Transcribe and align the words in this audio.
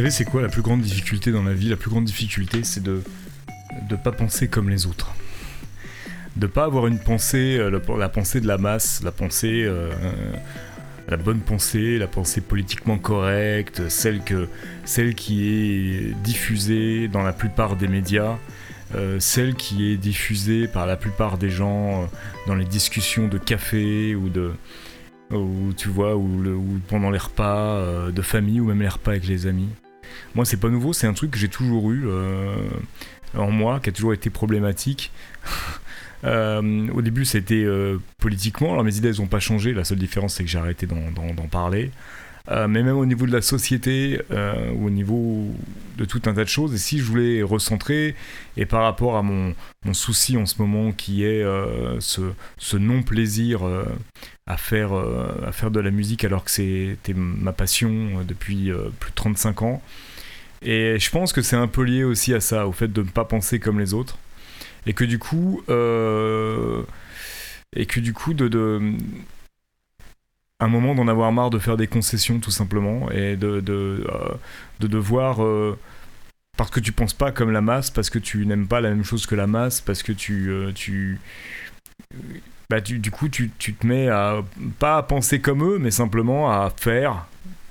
Savez, 0.00 0.10
c'est 0.10 0.24
quoi 0.24 0.40
la 0.40 0.48
plus 0.48 0.62
grande 0.62 0.80
difficulté 0.80 1.30
dans 1.30 1.42
la 1.42 1.52
vie? 1.52 1.68
La 1.68 1.76
plus 1.76 1.90
grande 1.90 2.06
difficulté, 2.06 2.64
c'est 2.64 2.82
de 2.82 3.02
ne 3.90 3.96
pas 3.96 4.12
penser 4.12 4.48
comme 4.48 4.70
les 4.70 4.86
autres. 4.86 5.14
De 6.36 6.46
pas 6.46 6.64
avoir 6.64 6.86
une 6.86 6.98
pensée, 6.98 7.58
euh, 7.58 7.78
la, 7.98 8.08
pensée 8.08 8.40
de 8.40 8.46
la 8.46 8.56
masse, 8.56 9.02
la 9.04 9.12
pensée, 9.12 9.62
euh, 9.62 9.90
la 11.06 11.18
bonne 11.18 11.40
pensée, 11.40 11.98
la 11.98 12.06
pensée 12.06 12.40
politiquement 12.40 12.96
correcte, 12.96 13.90
celle, 13.90 14.22
que, 14.22 14.48
celle 14.86 15.14
qui 15.14 15.50
est 15.50 16.14
diffusée 16.22 17.06
dans 17.08 17.22
la 17.22 17.34
plupart 17.34 17.76
des 17.76 17.86
médias, 17.86 18.38
euh, 18.94 19.20
celle 19.20 19.54
qui 19.54 19.92
est 19.92 19.98
diffusée 19.98 20.66
par 20.66 20.86
la 20.86 20.96
plupart 20.96 21.36
des 21.36 21.50
gens 21.50 22.08
dans 22.46 22.54
les 22.54 22.64
discussions 22.64 23.28
de 23.28 23.36
café 23.36 24.14
ou 24.14 24.30
de, 24.30 24.52
ou 25.30 25.74
tu 25.76 25.90
vois, 25.90 26.16
ou, 26.16 26.80
pendant 26.88 27.10
les 27.10 27.18
repas 27.18 28.10
de 28.10 28.22
famille 28.22 28.60
ou 28.60 28.64
même 28.64 28.80
les 28.80 28.88
repas 28.88 29.10
avec 29.10 29.26
les 29.26 29.46
amis. 29.46 29.68
Moi, 30.34 30.44
c'est 30.44 30.56
pas 30.56 30.68
nouveau, 30.68 30.92
c'est 30.92 31.06
un 31.06 31.12
truc 31.12 31.32
que 31.32 31.38
j'ai 31.38 31.48
toujours 31.48 31.90
eu 31.90 32.04
euh, 32.06 32.54
en 33.36 33.50
moi, 33.50 33.80
qui 33.80 33.90
a 33.90 33.92
toujours 33.92 34.14
été 34.14 34.30
problématique. 34.30 35.12
Euh, 36.22 36.88
au 36.92 37.00
début, 37.00 37.24
c'était 37.24 37.64
euh, 37.64 37.96
politiquement, 38.18 38.72
alors 38.72 38.84
mes 38.84 38.94
idées 38.94 39.12
n'ont 39.12 39.26
pas 39.26 39.40
changé, 39.40 39.72
la 39.72 39.84
seule 39.84 39.96
différence 39.96 40.34
c'est 40.34 40.44
que 40.44 40.50
j'ai 40.50 40.58
arrêté 40.58 40.86
d'en 40.86 41.48
parler. 41.50 41.92
Mais 42.50 42.82
même 42.82 42.96
au 42.96 43.06
niveau 43.06 43.26
de 43.26 43.32
la 43.32 43.42
société, 43.42 44.20
ou 44.74 44.86
au 44.86 44.90
niveau 44.90 45.46
de 45.96 46.04
tout 46.04 46.22
un 46.26 46.34
tas 46.34 46.44
de 46.44 46.48
choses, 46.48 46.74
et 46.74 46.78
si 46.78 46.98
je 46.98 47.04
voulais 47.04 47.42
recentrer, 47.42 48.14
et 48.56 48.66
par 48.66 48.82
rapport 48.82 49.16
à 49.16 49.22
mon, 49.22 49.54
souci 49.92 50.36
en 50.36 50.46
ce 50.46 50.60
moment 50.60 50.92
qui 50.92 51.24
est 51.24 51.44
ce, 52.00 52.32
ce 52.58 52.76
non-plaisir 52.76 53.60
à, 54.46 54.56
faire, 54.56 54.92
à 54.92 55.52
faire 55.52 55.70
de 55.70 55.80
la 55.80 55.90
musique 55.90 56.24
alors 56.24 56.44
que 56.44 56.50
c'était 56.50 57.14
ma 57.14 57.52
passion 57.52 58.24
depuis 58.26 58.72
plus 58.98 59.10
de 59.10 59.14
35 59.14 59.62
ans, 59.62 59.82
et 60.62 60.98
je 60.98 61.10
pense 61.10 61.32
que 61.32 61.42
c'est 61.42 61.56
un 61.56 61.68
peu 61.68 61.82
lié 61.82 62.04
aussi 62.04 62.34
à 62.34 62.40
ça, 62.40 62.66
au 62.66 62.72
fait 62.72 62.92
de 62.92 63.02
ne 63.02 63.08
pas 63.08 63.24
penser 63.24 63.58
comme 63.58 63.78
les 63.78 63.94
autres. 63.94 64.18
Et 64.86 64.92
que 64.92 65.04
du 65.04 65.18
coup, 65.18 65.62
euh, 65.68 66.82
et 67.74 67.86
que 67.86 68.00
du 68.00 68.12
coup, 68.12 68.34
de 68.34 68.48
un 70.60 70.68
moment 70.68 70.94
d'en 70.94 71.08
avoir 71.08 71.32
marre 71.32 71.50
de 71.50 71.58
faire 71.58 71.76
des 71.76 71.86
concessions 71.86 72.38
tout 72.38 72.50
simplement 72.50 73.10
et 73.10 73.36
de, 73.36 73.60
de, 73.60 74.06
euh, 74.08 74.34
de 74.80 74.86
devoir 74.86 75.42
euh, 75.42 75.78
parce 76.56 76.70
que 76.70 76.80
tu 76.80 76.92
penses 76.92 77.14
pas 77.14 77.32
comme 77.32 77.50
la 77.50 77.60
masse 77.60 77.90
parce 77.90 78.10
que 78.10 78.18
tu 78.18 78.46
n'aimes 78.46 78.66
pas 78.66 78.80
la 78.80 78.90
même 78.90 79.04
chose 79.04 79.26
que 79.26 79.34
la 79.34 79.46
masse 79.46 79.80
parce 79.80 80.02
que 80.02 80.12
tu 80.12 80.52
tu 80.74 81.20
bah, 82.68 82.80
du 82.80 83.10
coup 83.10 83.28
tu, 83.28 83.50
tu, 83.58 83.74
te 83.74 83.86
mets 83.86 84.08
à 84.08 84.42
pas 84.78 84.98
à 84.98 85.02
penser 85.02 85.40
comme 85.40 85.64
eux 85.64 85.78
mais 85.78 85.90
simplement 85.90 86.50
à 86.50 86.70
faire 86.70 87.26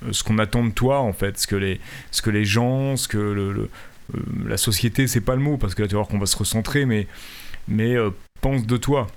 euh, 0.05 0.13
ce 0.13 0.23
qu'on 0.23 0.37
attend 0.37 0.63
de 0.63 0.71
toi 0.71 0.99
en 0.99 1.13
fait, 1.13 1.37
ce 1.37 1.47
que 1.47 1.55
les, 1.55 1.79
ce 2.11 2.21
que 2.21 2.29
les 2.29 2.45
gens, 2.45 2.95
ce 2.95 3.07
que 3.07 3.17
le, 3.17 3.69
euh, 4.15 4.19
la 4.47 4.57
société, 4.57 5.07
c'est 5.07 5.21
pas 5.21 5.35
le 5.35 5.41
mot 5.41 5.57
parce 5.57 5.75
que 5.75 5.81
là 5.81 5.87
tu 5.87 5.93
vas 5.93 5.99
voir 5.99 6.07
qu'on 6.07 6.19
va 6.19 6.25
se 6.25 6.37
recentrer, 6.37 6.85
mais, 6.85 7.07
mais 7.67 7.95
euh, 7.95 8.11
pense 8.41 8.65
de 8.65 8.77
toi. 8.77 9.07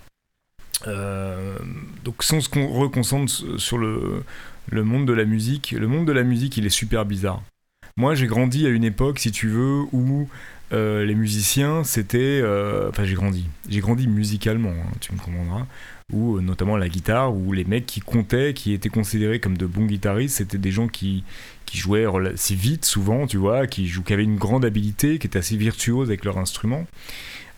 Donc 0.86 2.22
si 2.22 2.34
on 2.34 2.40
se 2.40 2.48
reconcentre 2.50 3.32
sur 3.58 3.78
le, 3.78 4.24
monde 4.70 5.06
de 5.06 5.12
la 5.12 5.24
musique, 5.24 5.72
le 5.72 5.86
monde 5.86 6.06
de 6.06 6.12
la 6.12 6.22
musique 6.22 6.56
il 6.56 6.66
est 6.66 6.70
super 6.70 7.04
bizarre. 7.04 7.42
Moi 7.96 8.14
j'ai 8.14 8.26
grandi 8.26 8.66
à 8.66 8.70
une 8.70 8.84
époque, 8.84 9.18
si 9.18 9.32
tu 9.32 9.48
veux, 9.48 9.82
où 9.92 10.28
les 10.72 11.14
musiciens 11.14 11.84
c'était... 11.84 12.42
Enfin 12.88 13.04
j'ai 13.04 13.14
grandi, 13.14 13.46
j'ai 13.68 13.80
grandi 13.80 14.08
musicalement, 14.08 14.70
hein, 14.70 14.92
tu 15.00 15.12
me 15.12 15.18
comprendras 15.18 15.66
euh, 16.14 16.40
notamment 16.40 16.76
la 16.76 16.88
guitare, 16.88 17.34
où 17.34 17.52
les 17.52 17.64
mecs 17.64 17.86
qui 17.86 18.00
comptaient, 18.00 18.52
qui 18.54 18.72
étaient 18.72 18.88
considérés 18.88 19.40
comme 19.40 19.56
de 19.56 19.66
bons 19.66 19.86
guitaristes, 19.86 20.36
c'était 20.36 20.58
des 20.58 20.70
gens 20.70 20.88
qui, 20.88 21.24
jouaient 21.72 22.04
assez 22.30 22.54
vite 22.54 22.84
souvent, 22.84 23.26
tu 23.26 23.38
vois, 23.38 23.66
qui, 23.66 23.90
qui 23.90 24.12
avaient 24.12 24.24
une 24.24 24.36
grande 24.36 24.64
habilité, 24.64 25.18
qui 25.18 25.26
étaient 25.26 25.38
assez 25.38 25.56
virtuoses 25.56 26.08
avec 26.08 26.24
leur 26.26 26.36
instrument. 26.36 26.86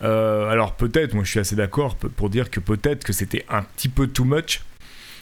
Euh, 0.02 0.50
alors 0.50 0.74
peut-être, 0.74 1.14
moi 1.14 1.24
je 1.24 1.30
suis 1.30 1.40
assez 1.40 1.56
d'accord 1.56 1.96
pour 1.96 2.30
dire 2.30 2.50
que 2.50 2.60
peut-être 2.60 3.04
que 3.04 3.12
c'était 3.12 3.44
un 3.48 3.62
petit 3.62 3.88
peu 3.88 4.06
too 4.06 4.24
much, 4.24 4.62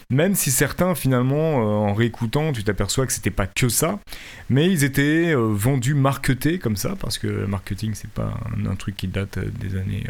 même 0.09 0.35
si 0.35 0.51
certains 0.51 0.95
finalement 0.95 1.59
euh, 1.61 1.89
en 1.89 1.93
réécoutant 1.93 2.51
tu 2.51 2.63
t'aperçois 2.63 3.05
que 3.05 3.13
c'était 3.13 3.31
pas 3.31 3.47
que 3.47 3.69
ça. 3.69 3.99
Mais 4.49 4.69
ils 4.69 4.83
étaient 4.83 5.33
vendus 5.35 5.93
marketés 5.95 6.59
comme 6.59 6.75
ça 6.75 6.95
parce 6.99 7.17
que 7.17 7.45
marketing 7.45 7.93
c'est 7.93 8.11
pas 8.11 8.33
un, 8.67 8.75
truc 8.75 8.95
qui 8.97 9.07
date 9.07 9.39
des 9.39 9.77
années 9.77 10.05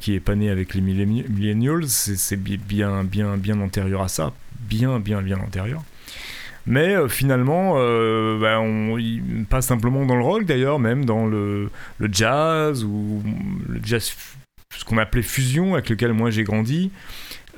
qui 0.00 0.14
est 0.14 0.20
pas 0.20 0.34
né 0.34 0.50
avec 0.50 0.74
les 0.74 0.80
millennials, 0.80 1.88
c'est 1.88 2.36
bien, 2.36 3.04
bien, 3.04 3.36
bien 3.36 3.60
antérieur 3.60 4.02
à 4.02 4.08
ça, 4.08 4.32
bien, 4.60 4.98
bien, 4.98 5.22
bien 5.22 5.38
antérieur. 5.38 5.84
Mais 6.66 6.96
euh, 6.96 7.08
finalement, 7.08 7.74
euh, 7.76 8.38
bah, 8.40 8.60
pas 9.48 9.62
simplement 9.62 10.04
dans 10.04 10.16
le 10.16 10.22
rock 10.22 10.44
d'ailleurs, 10.44 10.78
même 10.78 11.04
dans 11.04 11.26
le, 11.26 11.70
jazz 12.10 12.84
ou 12.84 13.22
le 13.68 13.80
jazz, 13.82 14.12
ce 14.76 14.84
qu'on 14.84 14.98
appelait 14.98 15.22
fusion, 15.22 15.74
avec 15.74 15.88
lequel 15.88 16.12
moi 16.12 16.30
j'ai 16.30 16.44
grandi. 16.44 16.90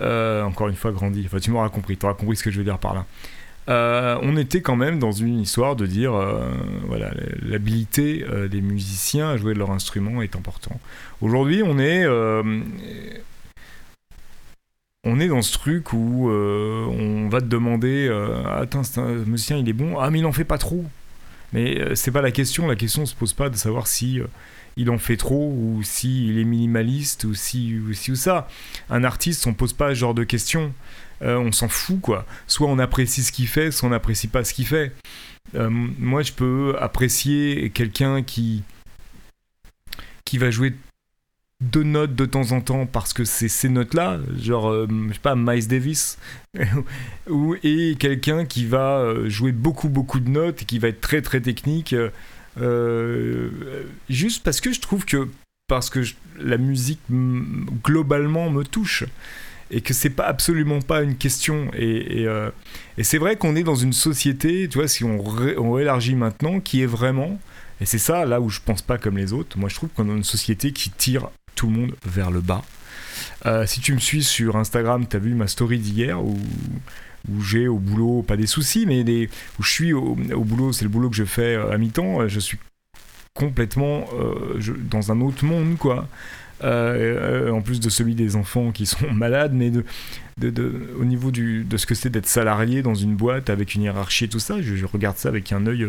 Euh, 0.01 0.43
encore 0.43 0.69
une 0.69 0.77
fois, 0.77 0.93
grandi. 0.93 1.25
Enfin, 1.27 1.39
tu 1.39 1.51
m'auras 1.51 1.71
compris, 1.71 1.97
tu 1.97 2.07
auras 2.07 2.15
compris 2.15 2.37
ce 2.37 2.45
que 2.45 2.51
je 2.51 2.59
veux 2.59 2.65
dire 2.65 2.79
par 2.79 2.95
là. 2.95 3.07
On 4.23 4.37
était 4.37 4.63
quand 4.63 4.77
même 4.77 4.99
dans 4.99 5.13
une 5.13 5.41
histoire 5.41 5.77
de 5.77 5.87
dire, 5.87 6.13
voilà, 6.87 7.11
l'habilité 7.43 8.25
des 8.51 8.63
musiciens 8.63 9.31
à 9.31 9.37
jouer 9.37 9.53
de 9.55 9.59
leur 9.59 9.71
instrument 9.71 10.23
est 10.23 10.37
important. 10.37 10.81
Aujourd'hui, 11.21 11.63
on 11.63 11.79
est, 11.79 12.07
on 15.05 15.21
est 15.21 15.29
dans 15.29 15.43
ce 15.43 15.53
truc 15.53 15.93
où 15.93 16.31
on 16.31 17.29
va 17.29 17.41
te 17.41 17.47
demander, 17.47 18.09
attends, 18.47 18.83
un 18.97 19.13
musicien, 19.25 19.57
il 19.57 19.69
est 19.69 19.73
bon, 19.73 19.99
ah 19.99 20.11
mais 20.11 20.19
il 20.19 20.27
en 20.27 20.33
fait 20.33 20.45
pas 20.45 20.59
trop. 20.59 20.85
Mais 21.53 21.95
c'est 21.95 22.11
pas 22.11 22.21
la 22.21 22.31
question. 22.31 22.67
La 22.67 22.77
question 22.77 23.07
se 23.07 23.15
pose 23.15 23.33
pas 23.33 23.49
de 23.49 23.57
savoir 23.57 23.87
si 23.87 24.21
il 24.79 24.91
en 24.91 24.99
fait 24.99 25.17
trop 25.17 25.53
ou 25.53 25.83
s'il 25.83 26.31
il 26.31 26.39
est 26.39 26.45
minimaliste 26.45 27.25
ou 27.25 27.35
si 27.35 27.77
ou 27.79 27.93
si 27.93 28.13
ou 28.13 28.15
ça. 28.15 28.49
Un 28.89 29.05
artiste, 29.05 29.47
on 29.47 29.53
pose 29.53 29.73
pas 29.73 29.91
ce 29.91 29.95
genre 29.95 30.15
de 30.15 30.25
questions. 30.25 30.73
Euh, 31.23 31.37
on 31.37 31.51
s'en 31.51 31.69
fout 31.69 32.01
quoi. 32.01 32.25
Soit 32.47 32.69
on 32.69 32.79
apprécie 32.79 33.25
ce 33.25 33.33
qu'il 33.33 33.49
fait, 33.49 33.73
soit 33.73 33.89
on 33.89 33.91
n'apprécie 33.91 34.29
pas 34.29 34.45
ce 34.45 34.55
qu'il 34.55 34.67
fait. 34.67 34.93
Euh, 35.57 35.69
moi, 35.69 36.23
je 36.23 36.33
peux 36.33 36.77
apprécier 36.79 37.71
quelqu'un 37.71 38.23
qui 38.23 38.63
qui 40.25 40.39
va 40.39 40.51
jouer 40.51 40.75
deux 41.61 41.83
notes 41.83 42.15
de 42.15 42.25
temps 42.25 42.53
en 42.53 42.61
temps 42.61 42.87
parce 42.87 43.13
que 43.13 43.25
c'est 43.25 43.49
ces 43.49 43.69
notes-là, 43.69 44.21
genre, 44.41 44.71
euh, 44.71 44.87
je 45.09 45.15
sais 45.15 45.21
pas, 45.21 45.35
Miles 45.35 45.67
Davis, 45.67 46.19
ou, 47.29 47.57
et 47.63 47.97
quelqu'un 47.99 48.45
qui 48.45 48.65
va 48.65 49.15
jouer 49.27 49.53
beaucoup, 49.53 49.89
beaucoup 49.89 50.21
de 50.21 50.31
notes 50.31 50.63
et 50.63 50.65
qui 50.65 50.79
va 50.79 50.89
être 50.89 51.01
très, 51.01 51.23
très 51.23 51.41
technique, 51.41 51.95
juste 54.09 54.45
parce 54.45 54.61
que 54.61 54.73
je 54.73 54.81
trouve 54.81 55.05
que, 55.05 55.29
parce 55.67 55.91
que 55.91 56.01
la 56.39 56.59
musique 56.59 57.01
globalement 57.11 58.51
me 58.51 58.65
touche 58.65 59.05
et 59.71 59.81
que 59.81 59.95
c'est 59.95 60.11
pas 60.11 60.27
absolument 60.27 60.81
pas 60.81 61.03
une 61.03 61.17
question. 61.17 61.71
Et, 61.75 62.27
euh, 62.27 62.51
et, 62.97 63.05
c'est 63.05 63.19
vrai 63.19 63.37
qu'on 63.37 63.57
est 63.57 63.63
dans 63.63 63.75
une 63.75 63.93
société, 63.93 64.69
tu 64.69 64.79
vois, 64.79 64.89
si 64.89 65.05
on, 65.05 65.23
on 65.59 65.79
élargit 65.79 66.15
maintenant, 66.15 66.61
qui 66.61 66.83
est 66.83 66.87
vraiment, 66.87 67.39
et 67.81 67.87
c'est 67.87 67.99
ça 67.99 68.25
là 68.25 68.41
où 68.41 68.49
je 68.49 68.61
pense 68.65 68.83
pas 68.83 68.99
comme 68.99 69.19
les 69.19 69.33
autres, 69.33 69.59
moi 69.59 69.69
je 69.69 69.75
trouve 69.75 69.91
qu'on 69.91 70.05
est 70.05 70.09
dans 70.09 70.17
une 70.17 70.25
société 70.25 70.73
qui 70.73 70.91
tire 70.91 71.31
tout 71.59 71.67
le 71.67 71.73
monde 71.73 71.95
vers 72.07 72.31
le 72.31 72.41
bas. 72.41 72.63
Euh, 73.47 73.67
si 73.67 73.81
tu 73.81 73.93
me 73.93 73.99
suis 73.99 74.23
sur 74.23 74.57
Instagram, 74.57 75.07
tu 75.09 75.17
as 75.17 75.19
vu 75.19 75.35
ma 75.35 75.49
story 75.49 75.79
d'hier 75.79 76.23
où, 76.23 76.39
j'ai 77.43 77.67
au 77.67 77.79
boulot, 77.79 78.23
pas 78.23 78.37
des 78.37 78.47
soucis, 78.47 78.87
mais 78.87 79.03
des, 79.03 79.29
où 79.59 79.63
je 79.63 79.71
suis 79.71 79.93
au, 79.93 80.15
boulot, 80.15 80.73
c'est 80.73 80.85
le 80.85 80.89
boulot 80.89 81.11
que 81.11 81.17
je 81.17 81.25
fais 81.25 81.57
euh, 81.57 81.73
à 81.73 81.77
mi-temps, 81.77 82.29
je 82.29 82.41
suis 82.41 82.59
complètement 83.35 84.07
dans 84.91 85.13
un 85.13 85.21
autre 85.21 85.45
monde, 85.45 85.77
quoi. 85.79 86.09
Euh, 86.65 87.51
en 87.51 87.61
plus 87.61 87.79
de 87.79 87.89
celui 87.89 88.17
des 88.17 88.35
enfants 88.35 88.73
qui 88.73 88.87
sont 88.87 89.07
malades, 89.13 89.53
mais 89.53 89.71
au 90.99 91.05
niveau 91.05 91.31
de 91.31 91.77
ce 91.77 91.87
que 91.87 91.95
c'est 91.95 92.11
d'être 92.11 92.27
salarié 92.27 92.83
dans 92.83 92.95
une 92.95 93.15
boîte 93.15 93.51
avec 93.51 93.75
une 93.75 93.83
hiérarchie 93.83 94.25
et 94.25 94.29
tout 94.29 94.41
ça, 94.41 94.63
je, 94.63 94.85
regarde 94.87 95.19
ça 95.19 95.29
avec 95.29 95.53
un 95.53 95.67
œil 95.67 95.87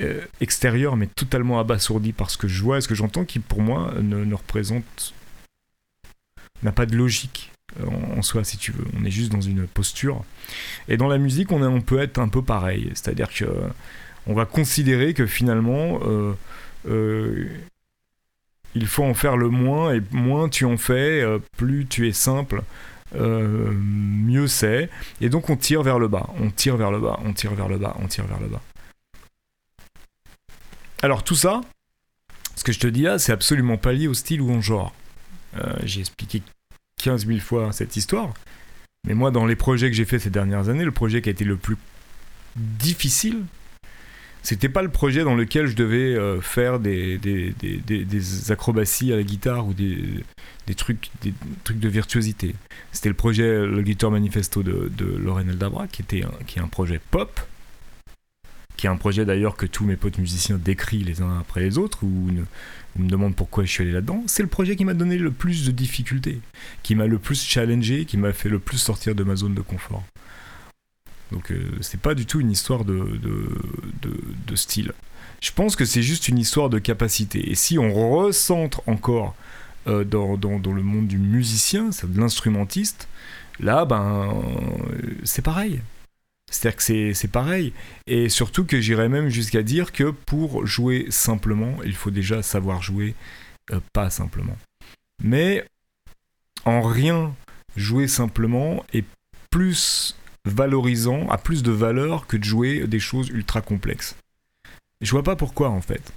euh, 0.00 0.04
euh, 0.04 0.20
extérieur, 0.40 0.96
mais 0.96 1.06
totalement 1.06 1.60
abasourdi 1.60 2.12
par 2.12 2.30
ce 2.30 2.38
que 2.38 2.48
je 2.48 2.62
vois 2.62 2.78
et 2.78 2.80
ce 2.80 2.88
que 2.88 2.94
j'entends, 2.94 3.24
qui 3.24 3.38
pour 3.38 3.60
moi 3.60 3.94
ne, 4.00 4.34
représente 4.34 5.14
n'a 6.62 6.72
pas 6.72 6.86
de 6.86 6.96
logique 6.96 7.52
en, 8.16 8.20
soi, 8.22 8.44
si 8.44 8.58
tu 8.58 8.72
veux. 8.72 8.84
On 8.98 9.04
est 9.04 9.10
juste 9.10 9.32
dans 9.32 9.40
une 9.40 9.66
posture. 9.66 10.24
Et 10.88 10.96
dans 10.96 11.08
la 11.08 11.18
musique, 11.18 11.52
on, 11.52 11.80
peut 11.80 12.00
être 12.00 12.18
un 12.18 12.28
peu 12.28 12.42
pareil, 12.42 12.90
c'est-à-dire 12.94 13.32
que 13.32 13.46
on 14.26 14.34
va 14.34 14.44
considérer 14.44 15.14
que 15.14 15.26
finalement 15.26 16.00
il 18.74 18.86
faut 18.86 19.04
en 19.04 19.14
faire 19.14 19.36
le 19.36 19.48
moins, 19.48 19.94
et 19.94 20.02
moins 20.12 20.48
tu 20.48 20.64
en 20.64 20.76
fais, 20.76 21.20
euh, 21.20 21.38
plus 21.56 21.86
tu 21.86 22.08
es 22.08 22.12
simple, 22.12 22.62
euh, 23.16 23.70
mieux 23.72 24.46
c'est. 24.46 24.88
Et 25.20 25.28
donc 25.28 25.50
on 25.50 25.56
tire 25.56 25.82
vers 25.82 25.98
le 25.98 26.08
bas, 26.08 26.28
on 26.40 26.50
tire 26.50 26.76
vers 26.76 26.90
le 26.90 27.00
bas, 27.00 27.18
on 27.24 27.32
tire 27.32 27.54
vers 27.54 27.68
le 27.68 27.78
bas, 27.78 27.96
on 28.00 28.06
tire 28.06 28.26
vers 28.26 28.40
le 28.40 28.46
bas. 28.46 28.62
Alors 31.02 31.24
tout 31.24 31.34
ça, 31.34 31.62
ce 32.56 32.64
que 32.64 32.72
je 32.72 32.78
te 32.78 32.86
dis 32.86 33.02
là, 33.02 33.18
c'est 33.18 33.32
absolument 33.32 33.78
pas 33.78 33.92
lié 33.92 34.06
au 34.06 34.14
style 34.14 34.42
ou 34.42 34.52
au 34.52 34.60
genre. 34.60 34.94
Euh, 35.56 35.74
j'ai 35.84 36.00
expliqué 36.00 36.42
15 37.02 37.26
000 37.26 37.38
fois 37.40 37.72
cette 37.72 37.96
histoire. 37.96 38.34
Mais 39.06 39.14
moi, 39.14 39.30
dans 39.30 39.46
les 39.46 39.56
projets 39.56 39.88
que 39.88 39.96
j'ai 39.96 40.04
fait 40.04 40.18
ces 40.18 40.28
dernières 40.28 40.68
années, 40.68 40.84
le 40.84 40.92
projet 40.92 41.22
qui 41.22 41.30
a 41.30 41.32
été 41.32 41.44
le 41.44 41.56
plus 41.56 41.76
difficile, 42.56 43.44
C'était 44.42 44.70
pas 44.70 44.82
le 44.82 44.88
projet 44.88 45.22
dans 45.22 45.34
lequel 45.34 45.66
je 45.66 45.76
devais 45.76 46.14
euh, 46.16 46.40
faire 46.40 46.80
des, 46.80 47.20
acrobaties 48.50 49.12
à 49.12 49.16
la 49.16 49.22
guitare 49.22 49.66
ou 49.66 49.74
des, 49.74 50.24
trucs, 50.76 51.10
des 51.22 51.34
trucs 51.62 51.78
de 51.78 51.88
virtuosité. 51.88 52.54
C'était 52.92 53.10
le 53.10 53.14
projet, 53.14 53.66
le 53.66 53.82
Guitar 53.82 54.10
Manifesto 54.10 54.62
de, 54.62 54.90
de 54.96 55.04
Lorraine 55.04 55.50
Eldabra, 55.50 55.88
qui, 55.88 56.02
était 56.02 56.24
qui 56.46 56.58
est 56.58 56.62
un 56.62 56.68
projet 56.68 57.00
pop, 57.10 57.40
qui 58.80 58.86
est 58.86 58.90
un 58.90 58.96
projet 58.96 59.26
d'ailleurs 59.26 59.56
que 59.56 59.66
tous 59.66 59.84
mes 59.84 59.96
potes 59.96 60.16
musiciens 60.16 60.56
décrivent 60.56 61.04
les 61.04 61.20
uns 61.20 61.38
après 61.38 61.60
les 61.60 61.76
autres, 61.76 62.02
ou 62.02 62.30
me 62.96 63.08
demandent 63.10 63.36
pourquoi 63.36 63.64
je 63.64 63.70
suis 63.70 63.82
allé 63.82 63.92
là-dedans. 63.92 64.24
C'est 64.26 64.42
le 64.42 64.48
projet 64.48 64.74
qui 64.74 64.86
m'a 64.86 64.94
donné 64.94 65.18
le 65.18 65.30
plus 65.30 65.66
de 65.66 65.70
difficultés, 65.70 66.40
qui 66.82 66.94
m'a 66.94 67.06
le 67.06 67.18
plus 67.18 67.44
challengé, 67.44 68.06
qui 68.06 68.16
m'a 68.16 68.32
fait 68.32 68.48
le 68.48 68.58
plus 68.58 68.78
sortir 68.78 69.14
de 69.14 69.22
ma 69.22 69.36
zone 69.36 69.52
de 69.52 69.60
confort. 69.60 70.02
Donc 71.30 71.52
euh, 71.52 71.60
c'est 71.82 72.00
pas 72.00 72.14
du 72.14 72.24
tout 72.24 72.40
une 72.40 72.50
histoire 72.50 72.86
de, 72.86 73.20
de, 74.00 74.56
style. 74.56 74.94
Je 75.42 75.52
pense 75.52 75.76
que 75.76 75.84
c'est 75.84 76.02
juste 76.02 76.28
une 76.28 76.38
histoire 76.38 76.70
de 76.70 76.78
capacité. 76.78 77.50
Et 77.50 77.56
si 77.56 77.78
on 77.78 77.92
recentre 77.92 78.80
encore 78.86 79.34
euh, 79.88 80.04
dans, 80.04 80.38
le 80.38 80.82
monde 80.82 81.06
du 81.06 81.18
musicien, 81.18 81.90
de 82.02 82.18
l'instrumentiste, 82.18 83.08
là, 83.60 83.84
ben, 83.84 84.42
euh, 84.94 85.12
c'est 85.24 85.42
pareil. 85.42 85.82
C'est-à-dire 86.50 86.76
que 86.76 87.14
c'est 87.14 87.28
pareil. 87.28 87.72
Et 88.06 88.28
surtout 88.28 88.64
que 88.64 88.80
j'irais 88.80 89.08
même 89.08 89.28
jusqu'à 89.28 89.62
dire 89.62 89.92
que 89.92 90.10
pour 90.10 90.66
jouer 90.66 91.06
simplement, 91.10 91.76
il 91.84 91.94
faut 91.94 92.10
déjà 92.10 92.42
savoir 92.42 92.82
jouer 92.82 93.14
pas 93.92 94.10
simplement. 94.10 94.56
Mais 95.22 95.64
en 96.64 96.82
rien, 96.82 97.34
jouer 97.76 98.08
simplement 98.08 98.84
est 98.92 99.04
plus 99.50 100.16
valorisant, 100.44 101.28
a 101.28 101.38
plus 101.38 101.62
de 101.62 101.70
valeur 101.70 102.26
que 102.26 102.36
de 102.36 102.44
jouer 102.44 102.86
des 102.86 103.00
choses 103.00 103.28
ultra 103.28 103.60
complexes. 103.60 104.16
Je 105.00 105.10
vois 105.10 105.22
pas 105.22 105.36
pourquoi 105.36 105.70
en 105.70 105.80
fait. 105.80 106.12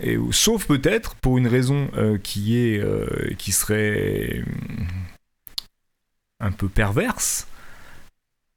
Et, 0.00 0.18
sauf 0.30 0.66
peut-être 0.66 1.14
pour 1.16 1.38
une 1.38 1.46
raison 1.46 1.88
euh, 1.94 2.18
qui 2.18 2.58
est 2.58 2.78
euh, 2.78 3.34
qui 3.38 3.52
serait 3.52 4.42
hmm, 4.44 4.86
un 6.40 6.52
peu 6.52 6.68
perverse, 6.68 7.46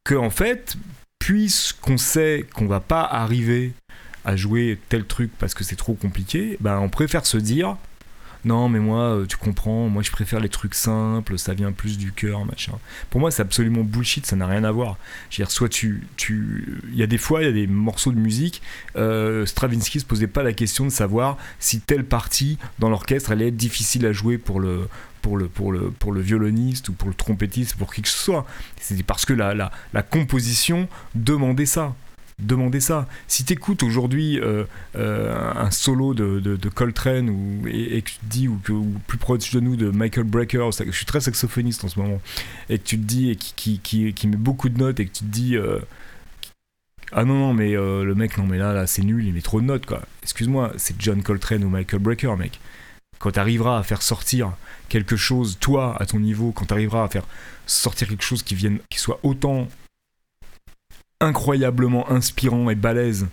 que 0.03 0.15
en 0.15 0.29
fait, 0.29 0.77
puisqu'on 1.19 1.97
sait 1.97 2.45
qu'on 2.53 2.67
va 2.67 2.79
pas 2.79 3.03
arriver 3.03 3.73
à 4.23 4.35
jouer 4.35 4.79
tel 4.89 5.05
truc 5.05 5.31
parce 5.37 5.53
que 5.53 5.63
c'est 5.63 5.75
trop 5.75 5.93
compliqué, 5.93 6.57
ben 6.59 6.79
on 6.79 6.89
préfère 6.89 7.25
se 7.25 7.37
dire 7.37 7.77
non 8.45 8.69
mais 8.69 8.79
moi 8.79 9.01
euh, 9.01 9.25
tu 9.25 9.37
comprends 9.37 9.89
moi 9.89 10.03
je 10.03 10.11
préfère 10.11 10.39
les 10.39 10.49
trucs 10.49 10.75
simples 10.75 11.37
ça 11.37 11.53
vient 11.55 11.71
plus 11.71 11.97
du 11.97 12.11
cœur 12.11 12.45
machin. 12.45 12.73
Pour 13.09 13.19
moi 13.19 13.31
c'est 13.31 13.41
absolument 13.41 13.83
bullshit 13.83 14.25
ça 14.25 14.35
n'a 14.35 14.45
rien 14.45 14.63
à 14.63 14.71
voir. 14.71 14.97
Je 15.31 15.43
tu 15.67 16.07
tu 16.15 16.79
il 16.91 16.95
y 16.95 17.03
a 17.03 17.07
des 17.07 17.17
fois 17.17 17.41
il 17.41 17.45
y 17.45 17.49
a 17.49 17.53
des 17.53 17.67
morceaux 17.67 18.11
de 18.11 18.19
musique 18.19 18.61
euh, 18.95 19.45
Stravinsky 19.47 19.99
se 19.99 20.05
posait 20.05 20.27
pas 20.27 20.43
la 20.43 20.53
question 20.53 20.85
de 20.85 20.91
savoir 20.91 21.37
si 21.59 21.81
telle 21.81 22.05
partie 22.05 22.59
dans 22.77 22.89
l'orchestre 22.89 23.31
allait 23.31 23.47
être 23.47 23.57
difficile 23.57 24.05
à 24.05 24.13
jouer 24.13 24.37
pour 24.37 24.59
le 24.59 24.87
pour 25.25 25.37
le, 25.37 25.47
pour, 25.47 25.71
le, 25.71 25.89
pour 25.89 26.11
le 26.11 26.21
violoniste 26.21 26.89
ou 26.89 26.93
pour 26.93 27.07
le 27.07 27.15
trompettiste, 27.15 27.77
pour 27.77 27.91
qui 27.91 28.03
que 28.03 28.07
ce 28.07 28.23
soit. 28.23 28.45
C'est 28.79 29.01
parce 29.01 29.25
que 29.25 29.33
la, 29.33 29.55
la, 29.55 29.71
la 29.91 30.03
composition 30.03 30.87
demandait 31.15 31.65
ça 31.65 31.95
demander 32.37 32.81
ça. 32.81 33.07
Si 33.27 33.45
tu 33.45 33.53
écoutes 33.53 33.81
aujourd'hui 33.81 34.41
euh, 34.41 34.65
euh, 34.97 35.53
un 35.55 35.71
solo 35.71 36.13
de, 36.13 36.41
de, 36.41 36.69
Coltrane 36.69 37.29
ou, 37.29 37.65
et, 37.65 38.01
que 38.01 38.09
tu 38.09 38.17
te 38.17 38.25
dis, 38.25 38.47
ou, 38.49 38.59
que, 38.61 38.73
plus 39.07 39.17
proche 39.17 39.51
de 39.51 39.61
nous 39.61 39.77
de 39.77 39.89
Michael 39.89 40.25
Brecker, 40.25 40.69
je 40.71 40.91
suis 40.91 41.05
très 41.05 41.21
saxophoniste 41.21 41.85
en 41.85 41.87
ce 41.87 41.97
moment, 41.97 42.19
et 42.69 42.77
que 42.77 42.83
tu 42.83 42.97
te 42.97 43.03
dis, 43.03 43.29
et 43.29 43.37
qui, 43.37 43.79
qui, 43.79 44.13
qui, 44.13 44.27
met 44.27 44.35
beaucoup 44.35 44.67
de 44.67 44.77
notes, 44.77 44.99
et 44.99 45.05
que 45.05 45.13
tu 45.13 45.23
te 45.23 45.31
dis, 45.31 45.55
euh, 45.55 45.79
ah 47.13 47.23
non, 47.23 47.35
non, 47.35 47.53
mais 47.53 47.71
le 47.71 48.13
mec, 48.15 48.37
non, 48.37 48.45
mais 48.45 48.57
là, 48.57 48.73
là 48.73 48.85
c'est 48.85 49.01
nul, 49.01 49.25
il 49.25 49.33
met 49.33 49.41
trop 49.41 49.61
de 49.61 49.65
notes, 49.65 49.85
quoi. 49.85 50.01
Excuse-moi, 50.21 50.73
c'est 50.75 50.99
John 50.99 51.23
Coltrane 51.23 51.63
ou 51.63 51.69
Michael 51.69 52.01
Brecker, 52.01 52.35
mec. 52.35 52.59
Quand 53.19 53.31
tu 53.31 53.39
arriveras 53.39 53.79
à 53.79 53.83
faire 53.83 54.01
sortir 54.01 54.53
quelque 54.89 55.15
chose, 55.15 55.57
toi, 55.59 55.95
à 55.99 56.05
ton 56.05 56.19
niveau, 56.19 56.51
quand 56.51 56.65
tu 56.65 56.73
arriveras 56.73 57.03
à 57.03 57.09
faire 57.09 57.25
sortir 57.65 58.07
quelque 58.07 58.23
chose 58.23 58.43
qui, 58.43 58.55
vienne, 58.55 58.79
qui 58.89 58.99
soit 58.99 59.19
autant 59.23 59.67
incroyablement 61.19 62.09
inspirant 62.11 62.69
et 62.69 62.75
balèze, 62.75 63.27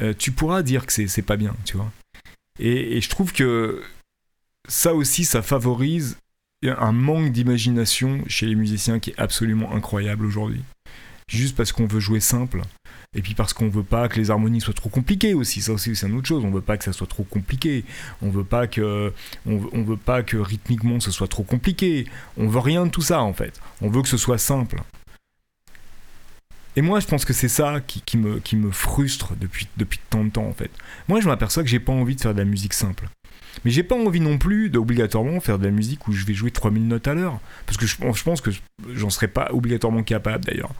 euh, 0.00 0.12
tu 0.16 0.32
pourras 0.32 0.62
dire 0.62 0.86
que 0.86 0.92
c'est 0.92 1.22
pas 1.22 1.36
bien, 1.36 1.54
tu 1.64 1.76
vois. 1.76 1.90
Et, 2.58 3.00
je 3.00 3.08
trouve 3.08 3.32
que 3.32 3.82
ça 4.68 4.94
aussi, 4.94 5.24
ça 5.24 5.42
favorise 5.42 6.16
un 6.64 6.92
manque 6.92 7.32
d'imagination 7.32 8.22
chez 8.26 8.46
les 8.46 8.56
musiciens 8.56 8.98
qui 8.98 9.10
est 9.10 9.18
absolument 9.18 9.72
incroyable 9.74 10.26
aujourd'hui. 10.26 10.62
Juste 11.28 11.56
parce 11.56 11.72
qu'on 11.72 11.86
veut 11.86 12.00
jouer 12.00 12.20
simple, 12.20 12.62
et 13.16 13.22
puis 13.22 13.34
parce 13.34 13.54
qu'on 13.54 13.68
veut 13.68 13.82
pas 13.82 14.08
que 14.08 14.18
les 14.18 14.30
harmonies 14.30 14.60
soient 14.60 14.74
trop 14.74 14.90
compliquées 14.90 15.32
aussi, 15.32 15.62
ça 15.62 15.72
aussi 15.72 15.96
c'est 15.96 16.06
une 16.06 16.16
autre 16.16 16.28
chose. 16.28 16.44
On 16.44 16.50
veut 16.50 16.60
pas 16.60 16.76
que 16.76 16.84
ça 16.84 16.92
soit 16.92 17.06
trop 17.06 17.24
compliqué. 17.24 17.84
On 18.20 18.28
veut 18.28 18.44
pas 18.44 18.66
que, 18.66 19.12
on, 19.46 19.82
veut 19.82 19.96
pas 19.96 20.22
que 20.22 20.36
rythmiquement 20.36 21.00
ce 21.00 21.10
soit 21.10 21.28
trop 21.28 21.42
compliqué. 21.42 22.06
On 22.36 22.48
veut 22.48 22.58
rien 22.60 22.84
de 22.84 22.90
tout 22.90 23.00
ça 23.00 23.22
en 23.22 23.32
fait. 23.32 23.60
On 23.80 23.88
veut 23.88 24.02
que 24.02 24.08
ce 24.08 24.18
soit 24.18 24.38
simple. 24.38 24.82
Et 26.76 26.82
moi, 26.82 27.00
je 27.00 27.06
pense 27.06 27.24
que 27.24 27.32
c'est 27.32 27.48
ça 27.48 27.80
qui, 27.80 28.16
me, 28.16 28.38
qui 28.38 28.54
me 28.54 28.70
frustre 28.70 29.34
depuis, 29.34 29.66
depuis 29.78 29.98
tant 30.10 30.22
de 30.22 30.30
temps, 30.30 30.46
en 30.46 30.52
fait. 30.52 30.70
Moi, 31.08 31.20
je 31.20 31.26
m'aperçois 31.26 31.64
que 31.64 31.68
j'ai 31.68 31.80
pas 31.80 31.92
envie 31.92 32.14
de 32.14 32.20
faire 32.20 32.34
de 32.34 32.38
la 32.38 32.44
musique 32.44 32.72
simple. 32.72 33.08
Mais 33.64 33.72
j'ai 33.72 33.82
pas 33.82 33.96
envie 33.96 34.20
non 34.20 34.38
plus 34.38 34.70
d'obligatoirement 34.70 35.40
faire 35.40 35.58
de 35.58 35.64
la 35.64 35.72
musique 35.72 36.06
où 36.06 36.12
je 36.12 36.24
vais 36.24 36.34
jouer 36.34 36.52
3000 36.52 36.86
notes 36.86 37.08
à 37.08 37.14
l'heure. 37.14 37.40
Parce 37.66 37.78
que 37.78 37.86
je, 37.86 37.96
je 37.96 38.22
pense 38.22 38.40
que 38.40 38.52
j'en 38.94 39.10
serais 39.10 39.26
pas 39.26 39.48
obligatoirement 39.50 40.04
capable, 40.04 40.44
d'ailleurs. 40.44 40.72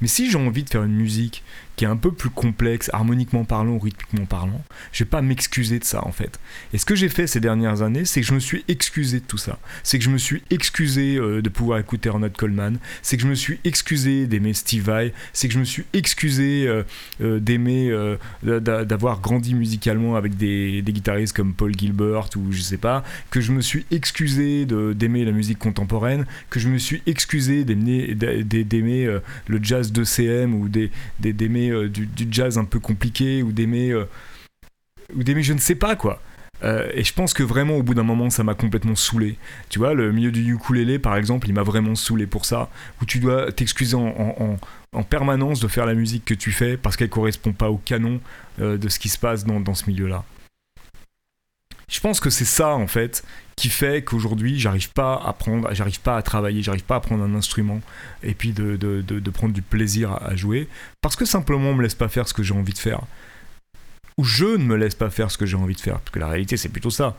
Mais 0.00 0.08
si 0.08 0.30
j'ai 0.30 0.38
envie 0.38 0.64
de 0.64 0.70
faire 0.70 0.84
une 0.84 0.94
musique 0.94 1.42
qui 1.76 1.84
est 1.84 1.88
un 1.88 1.96
peu 1.96 2.12
plus 2.12 2.30
complexe, 2.30 2.90
harmoniquement 2.92 3.44
parlant 3.44 3.78
rythmiquement 3.78 4.26
parlant, 4.26 4.62
je 4.92 5.04
vais 5.04 5.10
pas 5.10 5.22
m'excuser 5.22 5.78
de 5.78 5.84
ça 5.84 6.06
en 6.06 6.12
fait. 6.12 6.38
Et 6.72 6.78
ce 6.78 6.84
que 6.84 6.94
j'ai 6.94 7.08
fait 7.08 7.26
ces 7.26 7.40
dernières 7.40 7.82
années, 7.82 8.04
c'est 8.04 8.20
que 8.20 8.26
je 8.26 8.34
me 8.34 8.38
suis 8.38 8.64
excusé 8.68 9.20
de 9.20 9.24
tout 9.24 9.38
ça. 9.38 9.58
C'est 9.82 9.98
que 9.98 10.04
je 10.04 10.10
me 10.10 10.18
suis 10.18 10.42
excusé 10.50 11.16
euh, 11.16 11.42
de 11.42 11.48
pouvoir 11.48 11.78
écouter 11.78 12.08
Ronald 12.08 12.36
Coleman. 12.36 12.78
C'est 13.02 13.16
que 13.16 13.22
je 13.22 13.28
me 13.28 13.34
suis 13.34 13.58
excusé 13.64 14.26
d'aimer 14.26 14.54
Steve 14.54 14.84
Vai. 14.84 15.12
C'est 15.32 15.48
que 15.48 15.54
je 15.54 15.58
me 15.58 15.64
suis 15.64 15.84
excusé 15.92 16.66
euh, 16.66 16.84
euh, 17.20 17.40
d'aimer, 17.40 17.92
d'avoir 18.42 19.20
grandi 19.20 19.54
musicalement 19.54 20.16
avec 20.16 20.36
des, 20.36 20.82
des, 20.82 20.92
guitaristes 20.92 21.34
comme 21.34 21.54
Paul 21.54 21.76
Gilbert 21.76 22.28
ou 22.36 22.52
je 22.52 22.60
sais 22.60 22.76
pas. 22.76 23.04
Que 23.30 23.40
je 23.40 23.52
me 23.52 23.60
suis 23.60 23.84
excusé 23.90 24.66
d'aimer 24.66 25.24
la 25.24 25.32
musique 25.32 25.58
contemporaine. 25.58 26.26
Que 26.50 26.60
je 26.60 26.68
me 26.68 26.78
suis 26.78 27.02
excusé 27.06 27.64
d'aimer 27.64 28.16
le 29.48 29.60
jazz 29.62 29.83
de 29.92 30.04
CM 30.04 30.54
ou 30.54 30.68
d'aimer 30.68 31.70
euh, 31.70 31.88
du, 31.88 32.08
jazz 32.30 32.58
un 32.58 32.64
peu 32.64 32.80
compliqué 32.80 33.42
ou 33.42 33.52
d'aimer 33.52 33.90
euh, 33.90 34.04
je 35.16 35.52
ne 35.52 35.58
sais 35.58 35.74
pas 35.74 35.96
quoi. 35.96 36.20
Euh, 36.62 36.88
et 36.94 37.04
je 37.04 37.12
pense 37.12 37.34
que 37.34 37.42
vraiment 37.42 37.76
au 37.76 37.82
bout 37.82 37.94
d'un 37.94 38.04
moment 38.04 38.30
ça 38.30 38.44
m'a 38.44 38.54
complètement 38.54 38.94
saoulé. 38.94 39.36
Tu 39.68 39.78
vois, 39.78 39.92
le 39.94 40.12
milieu 40.12 40.30
du 40.30 40.54
ukulélé 40.54 40.98
par 40.98 41.16
exemple, 41.16 41.48
il 41.48 41.54
m'a 41.54 41.62
vraiment 41.62 41.94
saoulé 41.94 42.26
pour 42.26 42.44
ça. 42.44 42.70
Où 43.02 43.04
tu 43.04 43.18
dois 43.18 43.52
t'excuser 43.52 43.96
en, 43.96 44.56
en, 44.92 45.02
permanence 45.02 45.60
de 45.60 45.68
faire 45.68 45.86
la 45.86 45.94
musique 45.94 46.24
que 46.24 46.34
tu 46.34 46.52
fais 46.52 46.76
parce 46.76 46.96
qu'elle 46.96 47.08
correspond 47.08 47.52
pas 47.52 47.68
au 47.68 47.76
canon 47.76 48.20
de 48.58 48.88
ce 48.88 48.98
qui 49.00 49.08
se 49.08 49.18
passe 49.18 49.44
dans, 49.44 49.60
dans 49.60 49.74
ce 49.74 49.90
milieu-là. 49.90 50.24
Je 51.94 52.00
pense 52.00 52.18
que 52.18 52.28
c'est 52.28 52.44
ça 52.44 52.74
en 52.74 52.88
fait 52.88 53.22
qui 53.54 53.68
fait 53.68 54.02
qu'aujourd'hui 54.02 54.58
j'arrive 54.58 54.90
pas 54.90 55.14
à 55.14 55.32
prendre, 55.32 55.72
j'arrive 55.74 56.00
pas 56.00 56.16
à 56.16 56.22
travailler, 56.22 56.60
j'arrive 56.60 56.82
pas 56.82 56.96
à 56.96 57.00
prendre 57.00 57.22
un 57.22 57.36
instrument 57.36 57.80
et 58.24 58.34
puis 58.34 58.52
de, 58.52 59.30
prendre 59.32 59.54
du 59.54 59.62
plaisir 59.62 60.10
à, 60.10 60.34
jouer 60.34 60.68
parce 61.00 61.14
que 61.14 61.24
simplement 61.24 61.68
on 61.68 61.74
me 61.74 61.84
laisse 61.84 61.94
pas 61.94 62.08
faire 62.08 62.26
ce 62.26 62.34
que 62.34 62.42
j'ai 62.42 62.52
envie 62.52 62.72
de 62.72 62.78
faire. 62.78 63.02
Ou 64.18 64.24
je 64.24 64.44
ne 64.44 64.64
me 64.64 64.74
laisse 64.74 64.96
pas 64.96 65.08
faire 65.08 65.30
ce 65.30 65.38
que 65.38 65.46
j'ai 65.46 65.56
envie 65.56 65.76
de 65.76 65.80
faire 65.80 66.00
parce 66.00 66.10
que 66.10 66.18
la 66.18 66.26
réalité 66.26 66.56
c'est 66.56 66.68
plutôt 66.68 66.90
ça. 66.90 67.16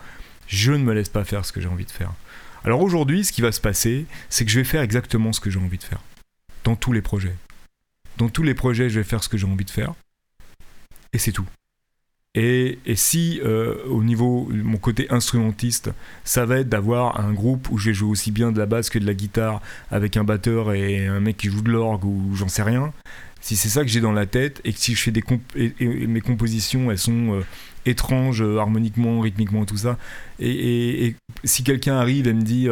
Je 0.47 0.73
ne 0.73 0.83
me 0.83 0.93
laisse 0.93 1.07
pas 1.07 1.23
faire 1.23 1.45
ce 1.45 1.53
que 1.53 1.61
j'ai 1.61 1.69
envie 1.69 1.85
de 1.85 1.91
faire. 1.91 2.11
Alors 2.65 2.81
aujourd'hui 2.81 3.23
ce 3.23 3.31
qui 3.31 3.41
va 3.41 3.53
se 3.53 3.61
passer 3.61 4.05
c'est 4.27 4.43
que 4.43 4.51
je 4.51 4.59
vais 4.59 4.65
faire 4.65 4.81
exactement 4.81 5.31
ce 5.31 5.39
que 5.39 5.49
j'ai 5.49 5.59
envie 5.59 5.77
de 5.77 5.83
faire. 5.83 6.01
Dans 6.65 6.75
tous 6.75 6.91
les 6.91 7.01
projets. 7.01 7.37
Dans 8.17 8.27
tous 8.27 8.43
les 8.43 8.55
projets 8.55 8.89
je 8.89 8.99
vais 8.99 9.05
faire 9.05 9.23
ce 9.23 9.29
que 9.29 9.37
j'ai 9.37 9.47
envie 9.47 9.63
de 9.63 9.71
faire. 9.71 9.93
Et 11.13 11.17
c'est 11.17 11.31
tout 11.31 11.47
et, 12.35 12.77
si 12.95 13.39
euh, 13.43 13.75
au 13.87 14.03
niveau 14.03 14.49
mon 14.51 14.77
côté 14.77 15.07
instrumentiste, 15.09 15.91
ça 16.25 16.45
va 16.45 16.59
être 16.59 16.69
d'avoir 16.69 17.19
un 17.21 17.31
groupe 17.31 17.69
où 17.71 17.77
je 17.77 17.89
vais 17.89 17.93
jouer 17.93 18.09
aussi 18.09 18.31
bien 18.31 18.51
de 18.51 18.59
la 18.59 18.65
basse 18.65 18.89
que 18.89 18.99
de 18.99 19.05
la 19.05 19.13
guitare 19.13 19.61
avec 19.89 20.17
un 20.17 20.25
batteur 20.25 20.73
et 20.73 21.07
un 21.07 21.21
mec 21.21 21.37
qui 21.37 21.47
joue 21.47 21.61
de 21.61 21.71
l'orgue 21.71 22.03
ou 22.03 22.35
j'en 22.35 22.49
sais 22.49 22.63
rien, 22.63 22.91
si 23.39 23.55
c'est 23.55 23.69
ça 23.69 23.83
que 23.83 23.87
j'ai 23.87 24.01
dans 24.01 24.11
la 24.11 24.25
tête 24.25 24.59
et 24.65 24.73
que 24.73 24.79
si 24.79 24.95
je 24.95 25.01
fais 25.01 25.11
des 25.11 25.23
mes 26.07 26.21
compositions 26.21 26.91
elles 26.91 26.97
sont 26.97 27.35
euh, 27.35 27.41
étrange 27.85 28.41
harmoniquement, 28.41 29.19
rythmiquement, 29.19 29.65
tout 29.65 29.77
ça. 29.77 29.97
Et, 30.39 31.15
si 31.43 31.63
quelqu'un 31.63 31.95
arrive 31.97 32.27
et 32.27 32.33
me 32.33 32.41
dit, 32.41 32.67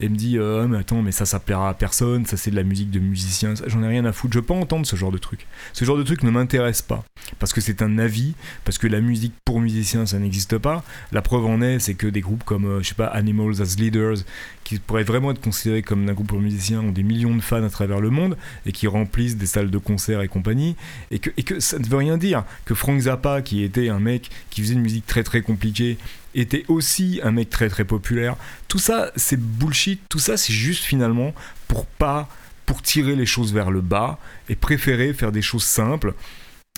et 0.00 0.08
me 0.08 0.16
dit 0.16 0.38
oh, 0.38 0.66
mais 0.68 0.78
attends, 0.78 1.02
mais 1.02 1.12
ça, 1.12 1.26
ça 1.26 1.38
plaira 1.38 1.68
à 1.68 1.74
personne, 1.74 2.26
ça 2.26 2.36
c'est 2.36 2.50
de 2.50 2.56
la 2.56 2.62
musique 2.62 2.90
de 2.90 2.98
musicien, 2.98 3.54
j'en 3.66 3.82
ai 3.82 3.88
rien 3.88 4.04
à 4.04 4.12
foutre, 4.12 4.34
je 4.34 4.40
peux 4.40 4.54
entendre 4.54 4.86
ce 4.86 4.96
genre 4.96 5.12
de 5.12 5.18
truc. 5.18 5.46
Ce 5.72 5.84
genre 5.84 5.96
de 5.96 6.02
truc 6.02 6.22
ne 6.22 6.30
m'intéresse 6.30 6.82
pas, 6.82 7.04
parce 7.38 7.52
que 7.52 7.60
c'est 7.60 7.82
un 7.82 7.98
avis, 7.98 8.34
parce 8.64 8.78
que 8.78 8.86
la 8.86 9.00
musique 9.00 9.34
pour 9.44 9.60
musiciens, 9.60 10.06
ça 10.06 10.18
n'existe 10.18 10.58
pas. 10.58 10.84
La 11.12 11.22
preuve 11.22 11.46
en 11.46 11.62
est, 11.62 11.78
c'est 11.78 11.94
que 11.94 12.06
des 12.06 12.20
groupes 12.20 12.44
comme, 12.44 12.82
je 12.82 12.88
sais 12.88 12.94
pas, 12.94 13.06
Animals 13.06 13.62
as 13.62 13.76
Leaders, 13.78 14.18
qui 14.64 14.78
pourraient 14.78 15.04
vraiment 15.04 15.30
être 15.30 15.40
considérés 15.40 15.82
comme 15.82 16.08
un 16.08 16.12
groupe 16.12 16.28
pour 16.28 16.40
musiciens, 16.40 16.80
ont 16.80 16.92
des 16.92 17.02
millions 17.02 17.34
de 17.34 17.40
fans 17.40 17.64
à 17.64 17.70
travers 17.70 18.00
le 18.00 18.10
monde, 18.10 18.36
et 18.66 18.72
qui 18.72 18.86
remplissent 18.86 19.36
des 19.36 19.46
salles 19.46 19.70
de 19.70 19.78
concert 19.78 20.20
et 20.20 20.28
compagnie, 20.28 20.76
et 21.10 21.18
que, 21.18 21.30
et 21.36 21.42
que 21.42 21.58
ça 21.60 21.78
ne 21.78 21.86
veut 21.86 21.96
rien 21.96 22.18
dire, 22.18 22.44
que 22.64 22.74
Frank 22.74 23.00
Zappa, 23.00 23.42
qui 23.42 23.62
était 23.62 23.88
un 23.88 23.98
mec 23.98 24.30
qui 24.50 24.62
faisait 24.62 24.74
une 24.74 24.82
musique 24.82 25.06
très 25.06 25.22
très 25.22 25.42
compliquée, 25.42 25.98
était 26.34 26.64
aussi 26.68 27.20
un 27.22 27.30
mec 27.30 27.50
très 27.50 27.68
très 27.68 27.84
populaire. 27.84 28.36
Tout 28.68 28.78
ça, 28.78 29.10
c'est 29.16 29.40
bullshit. 29.40 30.00
Tout 30.08 30.18
ça, 30.18 30.36
c'est 30.36 30.52
juste 30.52 30.84
finalement 30.84 31.34
pour 31.66 31.86
pas 31.86 32.28
pour 32.66 32.82
tirer 32.82 33.16
les 33.16 33.24
choses 33.24 33.54
vers 33.54 33.70
le 33.70 33.80
bas 33.80 34.18
et 34.50 34.54
préférer 34.54 35.14
faire 35.14 35.32
des 35.32 35.40
choses 35.40 35.64
simples 35.64 36.12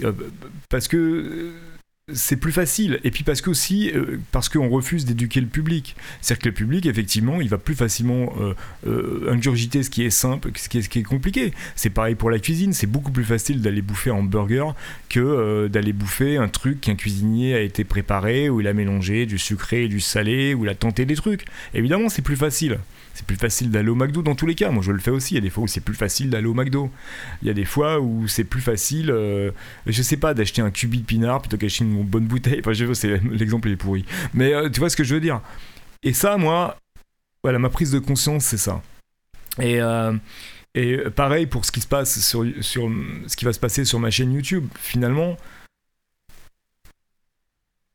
euh, 0.05 0.13
parce 0.69 0.87
que 0.87 1.53
c'est 2.15 2.37
plus 2.37 2.53
facile. 2.53 3.01
Et 3.05 3.11
puis 3.11 3.25
parce 3.25 3.41
que 3.41 3.51
aussi, 3.51 3.91
euh, 3.95 4.19
parce 4.33 4.49
qu'on 4.49 4.69
refuse 4.69 5.05
d'éduquer 5.05 5.41
le 5.41 5.47
public. 5.47 5.97
C'est-à-dire 6.21 6.43
que 6.43 6.49
le 6.49 6.55
public, 6.55 6.87
effectivement, 6.87 7.41
il 7.41 7.49
va 7.49 7.59
plus 7.59 7.75
facilement 7.75 8.33
euh, 8.41 8.55
euh, 8.87 9.31
ingurgiter 9.31 9.83
ce 9.83 9.91
qui 9.91 10.05
est 10.05 10.11
simple, 10.11 10.51
ce 10.57 10.69
qui 10.69 10.79
est, 10.79 10.83
ce 10.83 10.89
qui 10.89 11.01
est 11.01 11.05
compliqué. 11.05 11.53
C'est 11.77 11.91
pareil 11.91 12.15
pour 12.15 12.31
la 12.31 12.39
cuisine. 12.39 12.73
C'est 12.73 12.87
beaucoup 12.87 13.13
plus 13.13 13.25
facile 13.25 13.61
d'aller 13.61 13.83
bouffer 13.83 14.11
un 14.11 14.23
burger 14.23 14.69
que 15.09 15.69
d'aller 15.69 15.93
bouffer 15.93 16.37
un 16.37 16.49
truc 16.49 16.81
qu'un 16.81 16.95
cuisinier 16.95 17.55
a 17.55 17.61
été 17.61 17.85
préparé, 17.85 18.49
où 18.49 18.61
il 18.61 18.69
a 18.69 18.73
mélangé 18.73 19.27
du 19.27 19.39
sucré 19.39 19.85
et 19.85 19.89
du 19.89 20.01
salé, 20.01 20.55
où 20.55 20.65
il 20.65 20.69
a 20.69 20.75
tenté 20.75 21.05
des 21.05 21.17
trucs. 21.17 21.45
Évidemment, 21.75 22.09
c'est 22.09 22.23
plus 22.23 22.37
facile 22.37 22.79
c'est 23.15 23.27
plus 23.27 23.37
facile 23.37 23.71
d'aller 23.71 23.89
au 23.89 23.95
McDo 23.95 24.23
dans 24.23 24.35
tous 24.35 24.47
les 24.47 24.55
cas. 24.55 24.71
Moi, 24.71 24.83
je 24.83 24.93
le 24.93 24.99
fais 24.99 25.11
aussi. 25.11 25.35
Il 25.35 25.37
y 25.37 25.39
a 25.39 25.43
des 25.43 25.51
fois 25.51 25.65
où 25.65 25.67
c'est 25.67 25.81
plus 25.81 25.95
facile 25.95 26.31
d'aller 26.31 26.47
au 26.47 26.55
McDo. 26.55 26.91
Il 27.43 27.49
y 27.49 27.51
a 27.51 27.55
des 27.55 27.65
fois 27.65 28.01
où 28.01 28.29
c'est 28.29 28.45
plus 28.45 28.61
facile, 28.61 29.11
euh, 29.11 29.51
je 29.87 30.03
sais 30.03 30.17
pas, 30.17 30.35
d'acheter 30.35 30.63
un 30.63 30.71
cubi 30.71 30.99
de 30.99 31.05
pinard 31.05 31.41
plutôt 31.41 31.57
qu'acheter 31.57 31.85
une 31.85 32.03
bonne 32.05 32.27
bouteille. 32.27 32.61
Enfin, 32.61 32.73
je 32.73 32.93
sais, 32.95 33.21
l'exemple 33.31 33.69
est 33.69 33.77
pourri. 33.77 34.05
Mais 34.35 34.55
euh, 34.55 34.69
tu 34.69 34.81
vois 34.81 34.91
ce 34.91 34.97
que 34.97 35.05
je 35.05 35.15
veux 35.15 35.21
dire. 35.21 35.41
Et 36.03 36.13
ça, 36.13 36.37
moi, 36.37 36.77
voilà, 37.43 37.59
ma 37.59 37.69
prise 37.69 37.91
de 37.91 37.99
conscience, 37.99 38.45
c'est 38.45 38.59
ça. 38.59 38.83
Et, 39.61 39.81
euh, 39.81 40.15
et 40.75 40.99
pareil 41.15 41.47
pour 41.47 41.65
ce 41.65 41.73
qui 41.73 41.81
se 41.81 41.89
passe 41.89 42.21
sur, 42.21 42.47
sur 42.61 42.91
ce 43.27 43.37
qui 43.37 43.45
va 43.45 43.53
se 43.53 43.59
passer 43.59 43.85
sur 43.85 43.99
ma 43.99 44.11
chaîne 44.11 44.33
YouTube. 44.33 44.67
Finalement, 44.79 45.37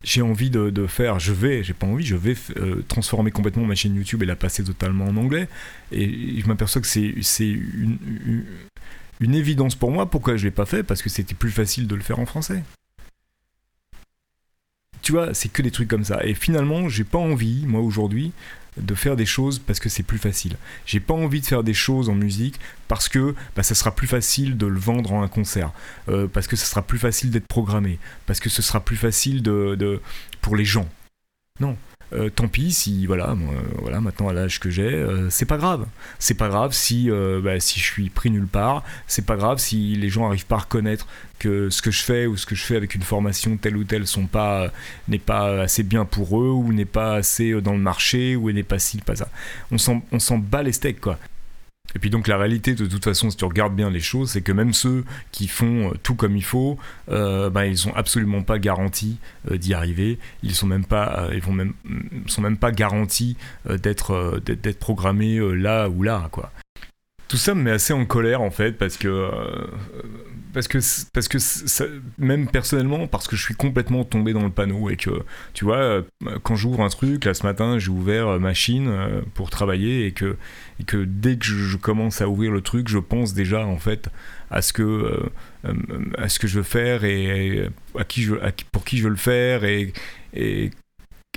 j'ai 0.05 0.21
envie 0.21 0.49
de, 0.49 0.87
faire, 0.87 1.19
je 1.19 1.33
vais, 1.33 1.63
j'ai 1.63 1.73
pas 1.73 1.87
envie, 1.87 2.05
je 2.05 2.15
vais 2.15 2.35
euh, 2.57 2.83
transformer 2.87 3.31
complètement 3.31 3.65
ma 3.65 3.75
chaîne 3.75 3.95
YouTube 3.95 4.21
et 4.23 4.25
la 4.25 4.35
passer 4.35 4.63
totalement 4.63 5.05
en 5.05 5.17
anglais. 5.17 5.49
Et 5.91 6.39
je 6.39 6.47
m'aperçois 6.47 6.81
que 6.81 6.87
c'est 6.87 7.01
une, 7.45 7.97
une, 9.19 9.35
évidence 9.35 9.75
pour 9.75 9.91
moi. 9.91 10.09
Pourquoi 10.09 10.37
je 10.37 10.45
l'ai 10.45 10.51
pas 10.51 10.65
fait 10.65 10.83
Parce 10.83 11.01
que 11.01 11.09
c'était 11.09 11.33
plus 11.33 11.49
facile 11.49 11.87
de 11.87 11.95
le 11.95 12.01
faire 12.01 12.19
en 12.19 12.25
français. 12.25 12.63
Tu 15.01 15.11
vois, 15.11 15.33
c'est 15.33 15.49
que 15.49 15.61
des 15.61 15.71
trucs 15.71 15.87
comme 15.87 16.03
ça. 16.03 16.23
Et 16.23 16.35
finalement, 16.35 16.87
j'ai 16.87 17.03
pas 17.03 17.19
envie, 17.19 17.65
moi 17.65 17.81
aujourd'hui, 17.81 18.31
de 18.77 18.95
faire 18.95 19.15
des 19.15 19.25
choses 19.25 19.59
parce 19.59 19.79
que 19.79 19.89
c'est 19.89 20.03
plus 20.03 20.17
facile. 20.17 20.57
J'ai 20.85 20.99
pas 20.99 21.13
envie 21.13 21.41
de 21.41 21.45
faire 21.45 21.63
des 21.63 21.73
choses 21.73 22.09
en 22.09 22.15
musique 22.15 22.59
parce 22.87 23.09
que 23.09 23.35
bah, 23.55 23.63
ça 23.63 23.75
sera 23.75 23.93
plus 23.93 24.07
facile 24.07 24.57
de 24.57 24.65
le 24.65 24.79
vendre 24.79 25.13
en 25.13 25.23
un 25.23 25.27
concert, 25.27 25.71
euh, 26.09 26.27
parce 26.27 26.47
que 26.47 26.55
ça 26.55 26.65
sera 26.65 26.81
plus 26.81 26.99
facile 26.99 27.31
d'être 27.31 27.47
programmé, 27.47 27.99
parce 28.25 28.39
que 28.39 28.49
ce 28.49 28.61
sera 28.61 28.79
plus 28.79 28.97
facile 28.97 29.41
de, 29.41 29.75
de 29.75 30.01
pour 30.41 30.55
les 30.55 30.65
gens. 30.65 30.87
Non, 31.59 31.77
euh, 32.13 32.29
tant 32.29 32.47
pis 32.47 32.71
si 32.71 33.05
voilà, 33.05 33.31
euh, 33.31 33.35
voilà 33.81 33.99
maintenant 33.99 34.29
à 34.29 34.33
l'âge 34.33 34.59
que 34.59 34.69
j'ai, 34.69 34.93
euh, 34.93 35.29
c'est 35.29 35.45
pas 35.45 35.57
grave. 35.57 35.85
C'est 36.19 36.35
pas 36.35 36.49
grave 36.49 36.73
si 36.73 37.09
bah, 37.43 37.59
si 37.59 37.79
je 37.79 37.85
suis 37.85 38.09
pris 38.09 38.31
nulle 38.31 38.47
part. 38.47 38.83
C'est 39.07 39.25
pas 39.25 39.35
grave 39.35 39.59
si 39.59 39.95
les 39.95 40.09
gens 40.09 40.27
arrivent 40.27 40.45
pas 40.45 40.55
à 40.55 40.59
reconnaître 40.59 41.07
que 41.39 41.69
ce 41.69 41.81
que 41.81 41.91
je 41.91 42.01
fais 42.01 42.27
ou 42.27 42.37
ce 42.37 42.45
que 42.45 42.55
je 42.55 42.63
fais 42.63 42.75
avec 42.75 42.95
une 42.95 43.01
formation 43.01 43.57
telle 43.57 43.75
ou 43.75 43.83
telle 43.83 44.07
sont 44.07 44.27
pas 44.27 44.71
n'est 45.07 45.19
pas 45.19 45.61
assez 45.61 45.83
bien 45.83 46.05
pour 46.05 46.39
eux 46.39 46.51
ou 46.51 46.71
n'est 46.71 46.85
pas 46.85 47.15
assez 47.15 47.59
dans 47.61 47.73
le 47.73 47.79
marché 47.79 48.35
ou 48.35 48.51
n'est 48.51 48.63
pas 48.63 48.79
ci 48.79 48.99
pas 48.99 49.15
ça. 49.15 49.27
On 49.71 49.77
s'en 49.77 50.01
on 50.11 50.19
s'en 50.19 50.37
bat 50.37 50.63
les 50.63 50.73
steaks 50.73 51.01
quoi. 51.01 51.19
Et 51.95 51.99
puis 51.99 52.09
donc 52.09 52.27
la 52.27 52.37
réalité, 52.37 52.75
de 52.75 52.85
toute 52.85 53.03
façon, 53.03 53.29
si 53.29 53.37
tu 53.37 53.45
regardes 53.45 53.75
bien 53.75 53.89
les 53.89 54.01
choses, 54.01 54.31
c'est 54.31 54.41
que 54.41 54.51
même 54.51 54.73
ceux 54.73 55.05
qui 55.31 55.47
font 55.47 55.91
euh, 55.91 55.93
tout 56.03 56.15
comme 56.15 56.35
il 56.35 56.43
faut, 56.43 56.77
euh, 57.09 57.49
ben, 57.49 57.63
ils 57.63 57.77
sont 57.77 57.93
absolument 57.93 58.43
pas 58.43 58.59
garantis 58.59 59.17
euh, 59.49 59.57
d'y 59.57 59.73
arriver. 59.73 60.19
Ils 60.43 60.53
sont 60.53 60.67
même 60.67 60.85
pas, 60.85 61.29
ils 61.33 61.41
vont 61.41 61.53
même, 61.53 61.73
sont 62.27 62.41
même 62.41 62.57
pas 62.57 62.71
garantis 62.71 63.37
d'être 63.67 64.41
d'être 64.45 64.79
programmés 64.79 65.39
là 65.55 65.89
ou 65.89 66.03
là, 66.03 66.27
quoi. 66.31 66.51
Tout 67.27 67.37
ça 67.37 67.55
me 67.55 67.63
met 67.63 67.71
assez 67.71 67.93
en 67.93 68.05
colère 68.05 68.41
en 68.41 68.51
fait 68.51 68.73
parce 68.73 68.97
que 68.97 69.31
parce 70.55 70.69
que 70.69 70.77
parce 71.11 71.27
que 71.27 71.37
même 72.17 72.47
personnellement 72.47 73.07
parce 73.07 73.27
que 73.27 73.35
je 73.35 73.43
suis 73.43 73.55
complètement 73.55 74.05
tombé 74.05 74.31
dans 74.31 74.43
le 74.43 74.49
panneau 74.49 74.89
et 74.89 74.95
que 74.95 75.23
tu 75.53 75.65
vois 75.65 75.77
euh, 75.77 76.01
quand 76.43 76.55
j'ouvre 76.55 76.81
un 76.81 76.87
truc 76.87 77.25
là 77.25 77.33
ce 77.33 77.43
matin 77.43 77.77
j'ai 77.77 77.89
ouvert 77.89 78.29
euh, 78.29 78.39
machine 78.39 78.87
euh, 78.87 79.21
pour 79.33 79.49
travailler 79.49 80.07
et 80.07 80.13
que 80.13 80.37
et 80.79 80.85
que 80.85 81.03
dès 81.05 81.35
que 81.37 81.45
je, 81.45 81.75
commence 81.75 82.21
à 82.21 82.29
ouvrir 82.29 82.53
le 82.53 82.61
truc 82.61 82.87
je 82.87 82.99
pense 82.99 83.33
déjà 83.33 83.65
en 83.65 83.77
fait 83.77 84.07
à 84.49 84.61
ce 84.61 84.71
que 84.71 85.29
à 86.17 86.29
ce 86.29 86.39
que 86.39 86.47
je 86.47 86.57
veux 86.57 86.63
faire 86.63 87.03
et, 87.03 87.69
à 87.99 88.05
qui 88.05 88.21
je 88.21 88.35
pour 88.71 88.85
qui 88.85 88.97
je 88.97 89.03
veux 89.03 89.09
le 89.09 89.17
faire 89.17 89.65
et 89.65 89.91
et 90.33 90.71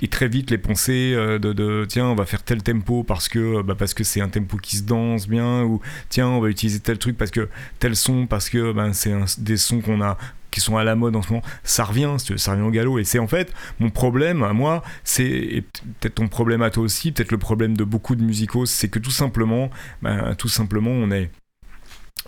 et 0.01 0.07
très 0.07 0.27
vite 0.27 0.51
les 0.51 0.57
pensées 0.57 1.13
euh, 1.15 1.39
de, 1.39 1.85
tiens 1.87 2.05
on 2.05 2.15
va 2.15 2.25
faire 2.25 2.43
tel 2.43 2.63
tempo 2.63 3.03
parce 3.03 3.27
que 3.27 3.61
bah, 3.61 3.75
parce 3.77 3.93
que 3.93 4.03
c'est 4.03 4.21
un 4.21 4.29
tempo 4.29 4.57
qui 4.57 4.77
se 4.77 4.83
danse 4.83 5.27
bien 5.27 5.63
ou 5.63 5.81
tiens 6.09 6.27
on 6.27 6.39
va 6.39 6.49
utiliser 6.49 6.79
tel 6.79 6.97
truc 6.97 7.17
parce 7.17 7.31
que 7.31 7.49
tel 7.79 7.95
son 7.95 8.27
parce 8.27 8.49
que 8.49 8.71
ben, 8.71 8.93
c'est 8.93 9.13
des 9.39 9.57
sons 9.57 9.81
qu'on 9.81 10.01
a 10.01 10.17
qui 10.51 10.61
sont 10.61 10.77
à 10.77 10.83
la 10.83 10.95
mode 10.95 11.15
en 11.15 11.21
ce 11.21 11.29
moment, 11.29 11.43
ça 11.63 11.83
revient, 11.83 12.15
ça 12.17 12.51
revient 12.51 12.63
au 12.63 12.71
galop. 12.71 12.99
Et 12.99 13.03
c'est 13.03 13.19
en 13.19 13.27
fait 13.27 13.53
mon 13.79 13.89
problème 13.89 14.43
à 14.43 14.53
moi, 14.53 14.83
c'est 15.03 15.63
peut-être 15.99 16.15
ton 16.15 16.27
problème 16.27 16.61
à 16.61 16.69
toi 16.69 16.83
aussi, 16.83 17.11
peut-être 17.11 17.31
le 17.31 17.37
problème 17.37 17.77
de 17.77 17.83
beaucoup 17.83 18.15
de 18.15 18.23
musicos, 18.23 18.69
c'est 18.69 18.89
que 18.89 18.99
tout 18.99 19.11
simplement, 19.11 19.69
ben, 20.01 20.33
tout 20.35 20.47
simplement, 20.47 20.91
on 20.91 21.11
est, 21.11 21.29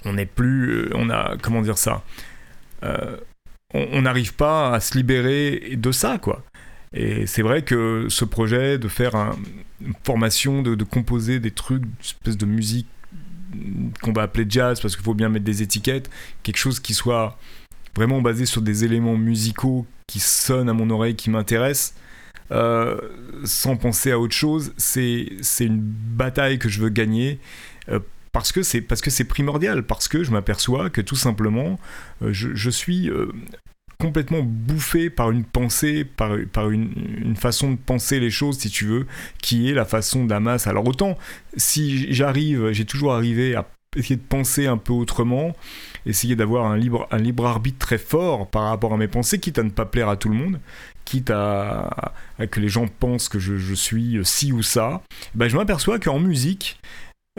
on 0.06 0.18
est 0.18 0.26
plus, 0.26 0.70
euh, 0.70 0.90
on 0.94 1.10
a, 1.10 1.36
comment 1.42 1.62
dire 1.62 1.78
ça, 1.78 2.04
euh, 2.84 3.18
on 3.74 4.02
n'arrive 4.02 4.34
pas 4.34 4.74
à 4.74 4.80
se 4.82 4.98
libérer 4.98 5.76
de 5.78 5.92
ça, 5.92 6.18
quoi. 6.18 6.44
Et 6.94 7.26
c'est 7.26 7.42
vrai 7.42 7.64
que 7.64 8.08
ce 8.10 8.26
projet 8.26 8.78
de 8.78 8.88
faire 8.88 9.16
une 9.16 9.94
formation, 10.04 10.62
de, 10.62 10.84
composer 10.84 11.40
des 11.40 11.52
trucs, 11.52 11.84
une 11.84 11.92
espèce 12.02 12.38
de 12.38 12.46
musique 12.46 12.88
qu'on 14.02 14.14
va 14.14 14.24
appeler 14.24 14.46
jazz, 14.48 14.80
parce 14.80 14.96
qu'il 14.96 15.04
faut 15.04 15.14
bien 15.14 15.30
mettre 15.30 15.46
des 15.46 15.62
étiquettes, 15.62 16.10
quelque 16.44 16.58
chose 16.58 16.80
qui 16.80 16.94
soit 16.94 17.38
vraiment 17.96 18.22
basé 18.22 18.46
sur 18.46 18.62
des 18.62 18.84
éléments 18.84 19.18
musicaux 19.18 19.86
qui 20.08 20.20
sonnent 20.20 20.70
à 20.70 20.74
mon 20.74 20.90
oreille, 20.90 21.16
qui 21.16 21.30
m'intéressent, 21.30 21.94
euh, 22.52 22.98
sans 23.46 23.78
penser 23.78 24.12
à 24.12 24.20
autre 24.20 24.36
chose, 24.36 24.74
c'est 24.78 25.30
une 25.62 25.80
bataille 25.80 26.60
que 26.60 26.68
je 26.68 26.82
veux 26.82 26.90
gagner. 26.90 27.40
Euh, 27.90 28.00
parce 28.34 28.52
que 28.54 28.64
c'est 28.64 29.24
primordial 29.26 29.84
parce 29.84 30.08
que 30.08 30.24
je 30.24 30.32
m'aperçois 30.32 30.90
que 30.90 31.02
tout 31.02 31.18
simplement 31.18 31.78
euh, 32.22 32.32
je, 32.32 32.70
suis 32.70 33.10
complètement 34.02 34.42
bouffé 34.42 35.12
par 35.12 35.30
une 35.30 35.44
pensée, 35.44 36.04
par, 36.04 36.36
par 36.52 36.72
une, 36.72 37.36
façon 37.36 37.72
de 37.72 37.78
penser 37.78 38.20
les 38.20 38.32
choses, 38.32 38.58
si 38.58 38.70
tu 38.72 38.86
veux, 38.86 39.06
qui 39.42 39.70
est 39.70 39.74
la 39.74 39.86
façon 39.86 40.26
d'Amas. 40.26 40.68
Alors 40.68 40.88
autant, 40.88 41.18
si 41.56 42.12
j'arrive, 42.12 42.72
j'ai 42.72 42.86
toujours 42.86 43.14
arrivé 43.14 43.56
à 43.56 43.68
essayer 43.96 44.16
de 44.16 44.22
penser 44.22 44.66
un 44.66 44.78
peu 44.78 44.92
autrement, 44.94 45.56
essayer 46.08 46.36
d'avoir 46.36 46.66
un 46.66 46.78
libre, 46.78 47.08
un 47.12 47.20
libre 47.20 47.46
arbitre 47.46 47.78
très 47.78 48.00
fort 48.00 48.48
par 48.50 48.64
rapport 48.64 48.94
à 48.94 48.98
mes 48.98 49.08
pensées, 49.08 49.40
quitte 49.40 49.60
à 49.60 49.64
ne 49.64 49.70
pas 49.70 49.86
plaire 49.86 50.10
à 50.10 50.18
tout 50.18 50.30
le 50.30 50.36
monde, 50.36 50.60
quitte 51.06 51.30
à, 51.30 52.14
que 52.50 52.60
les 52.60 52.70
gens 52.70 52.88
pensent 52.88 53.30
que 53.30 53.38
je, 53.38 53.74
suis 53.76 54.20
ci 54.24 54.52
ou 54.52 54.64
ça, 54.64 55.04
ben 55.36 55.48
je 55.48 55.58
m'aperçois 55.58 56.00
qu'en 56.00 56.20
musique, 56.20 56.80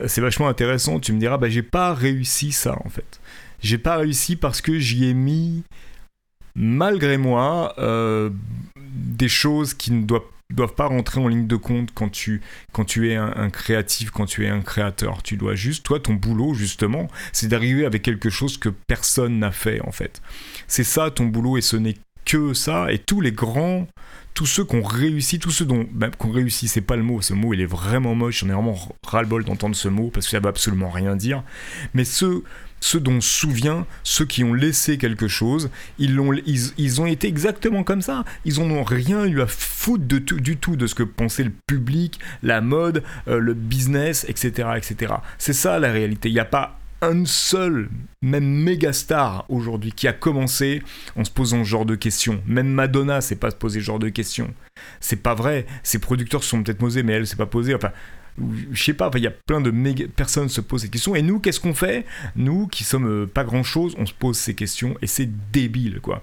c'est 0.07 0.21
vachement 0.21 0.47
intéressant. 0.47 1.01
Tu 1.01 1.13
me 1.13 1.19
diras, 1.19 1.39
bah, 1.39 1.49
j'ai 1.49 1.63
pas 1.63 1.93
réussi 1.93 2.53
ça 2.53 2.79
en 2.85 2.89
fait. 2.89 3.21
J'ai 3.63 3.79
pas 3.79 3.97
réussi 3.97 4.37
parce 4.37 4.61
que 4.61 4.79
j'y 4.79 5.07
ai 5.07 5.15
mis 5.15 5.65
malgré 6.55 7.17
moi, 7.17 7.75
euh, 7.79 8.31
des 8.77 9.29
choses 9.29 9.75
qui 9.75 9.93
ne 9.93 10.05
doivent, 10.05 10.75
pas 10.77 10.87
rentrer 10.87 11.21
en 11.21 11.29
ligne 11.29 11.47
de 11.47 11.57
compte 11.57 11.91
quand 11.95 12.11
tu, 12.11 12.43
quand 12.73 12.85
tu 12.85 13.11
es 13.11 13.17
un, 13.17 13.49
créatif, 13.49 14.11
quand 14.11 14.27
tu 14.27 14.45
es 14.45 14.49
un 14.49 14.61
créateur. 14.61 15.23
Tu 15.23 15.37
dois 15.37 15.55
juste, 15.55 15.85
toi, 15.85 15.99
ton 15.99 16.15
boulot, 16.15 16.55
justement, 16.55 17.09
c'est 17.33 17.49
d'arriver 17.49 17.87
avec 17.87 18.03
quelque 18.03 18.29
chose 18.29 18.59
que 18.59 18.69
personne 18.69 19.39
n'a 19.39 19.51
fait, 19.51 19.81
en 19.81 19.93
fait. 19.93 20.21
C'est 20.69 20.85
ça 20.85 21.11
ton 21.11 21.25
boulot 21.25 21.57
et 21.57 21.63
ce 21.63 21.77
n'est 21.77 21.97
que 22.27 22.53
ça. 22.53 22.93
Et 22.93 22.99
tous 22.99 23.21
les 23.21 23.33
grands 23.33 23.87
tous 24.35 24.47
ceux 24.47 24.65
qui 24.65 24.77
ont 24.77 24.83
réussi, 24.83 25.39
tous 25.39 25.51
ceux 25.51 25.65
dont 25.65 25.87
bah, 25.93 26.09
qui 26.11 26.27
ont 26.27 26.31
réussi, 26.31 26.69
c'est 26.69 26.81
pas 26.81 26.97
le 26.97 27.03
mot, 27.03 27.21
ce 27.21 27.35
mot 27.35 27.53
il 27.55 27.61
est 27.61 27.67
vraiment 27.67 28.15
moche, 28.15 28.41
j'en 28.41 28.49
ai 28.49 28.53
vraiment 28.53 28.79
ras-le-bol 29.05 29.45
d'entendre 29.45 29.77
ce 29.77 29.89
mot 29.89 30.11
parce 30.11 30.27
que 30.27 30.31
ça 30.31 30.41
veut 30.41 30.49
absolument 30.49 30.91
rien 30.91 31.17
dire. 31.17 31.43
Mais 31.95 32.05
ceux, 32.05 32.43
ceux 32.81 33.01
dont 33.01 33.13
on 33.13 33.21
se 33.21 33.41
souvient, 33.41 33.87
ceux 34.03 34.25
qui 34.25 34.43
ont 34.45 34.55
laissé 34.55 34.99
quelque 34.99 35.29
chose, 35.29 35.71
ils, 35.99 36.19
ont, 36.19 36.33
ils, 36.33 37.01
ont 37.01 37.07
été 37.07 37.29
exactement 37.29 37.85
comme 37.85 38.03
ça. 38.03 38.25
Ils 38.45 38.61
n'ont 38.61 38.85
rien 38.85 39.25
eu 39.25 39.41
à 39.41 39.47
foutre 39.47 40.05
de 40.05 40.19
tout, 40.19 40.41
du 40.41 40.57
tout 40.57 40.77
de 40.77 40.87
ce 40.87 40.95
que 40.95 41.03
pensait 41.03 41.45
le 41.45 41.53
public, 41.67 42.19
la 42.43 42.61
mode, 42.61 43.03
euh, 43.29 43.39
le 43.39 43.55
business, 43.55 44.27
etc. 44.29 44.71
etc. 44.77 45.15
C'est 45.39 45.53
ça 45.53 45.79
la 45.79 45.93
réalité. 45.93 46.29
Il 46.29 46.35
n'y 46.35 46.41
a 46.41 46.45
pas 46.45 46.79
un 47.03 47.25
seul, 47.27 47.91
même 48.23 48.47
méga 48.47 48.93
star 48.93 49.45
aujourd'hui, 49.49 49.93
qui 49.93 50.09
a 50.09 50.13
commencé 50.13 50.83
en 51.17 51.25
se 51.25 51.31
posant 51.31 51.65
ce 51.65 51.69
genre 51.69 51.85
de 51.85 51.97
questions. 51.97 52.43
Même 52.47 52.69
Madonna 52.69 53.21
s'est 53.21 53.37
pas 53.37 53.51
posé 53.51 53.81
ce 53.81 53.85
genre 53.85 53.99
de 53.99 54.09
questions. 54.09 54.55
C'est 55.01 55.23
pas 55.23 55.35
vrai. 55.35 55.67
Ses 55.83 55.99
producteurs 55.99 56.45
sont 56.45 56.63
peut-être 56.63 56.79
posés, 56.79 57.03
mais 57.03 57.13
elle 57.15 57.27
s'est 57.27 57.37
pas 57.37 57.47
posée. 57.47 57.75
Enfin, 57.75 57.91
je 58.73 58.83
sais 58.83 58.95
pas, 58.95 59.11
il 59.15 59.23
y 59.23 59.27
a 59.27 59.33
plein 59.33 59.61
de 59.61 59.71
personnes 60.07 60.49
se 60.49 60.61
posent 60.61 60.83
ces 60.83 60.89
questions. 60.89 61.15
Et 61.15 61.23
nous, 61.23 61.41
qu'est-ce 61.41 61.61
qu'on 61.61 61.75
fait? 61.75 62.07
Nous, 62.37 62.67
qui 62.69 62.85
sommes 62.85 63.07
euh, 63.07 63.27
pas 63.27 63.45
grand-chose, 63.45 63.95
on 63.99 64.07
se 64.07 64.15
pose 64.15 64.39
ces 64.39 64.55
questions 64.55 64.95
et 65.03 65.07
c'est 65.07 65.29
débile, 65.53 66.01
quoi. 66.01 66.23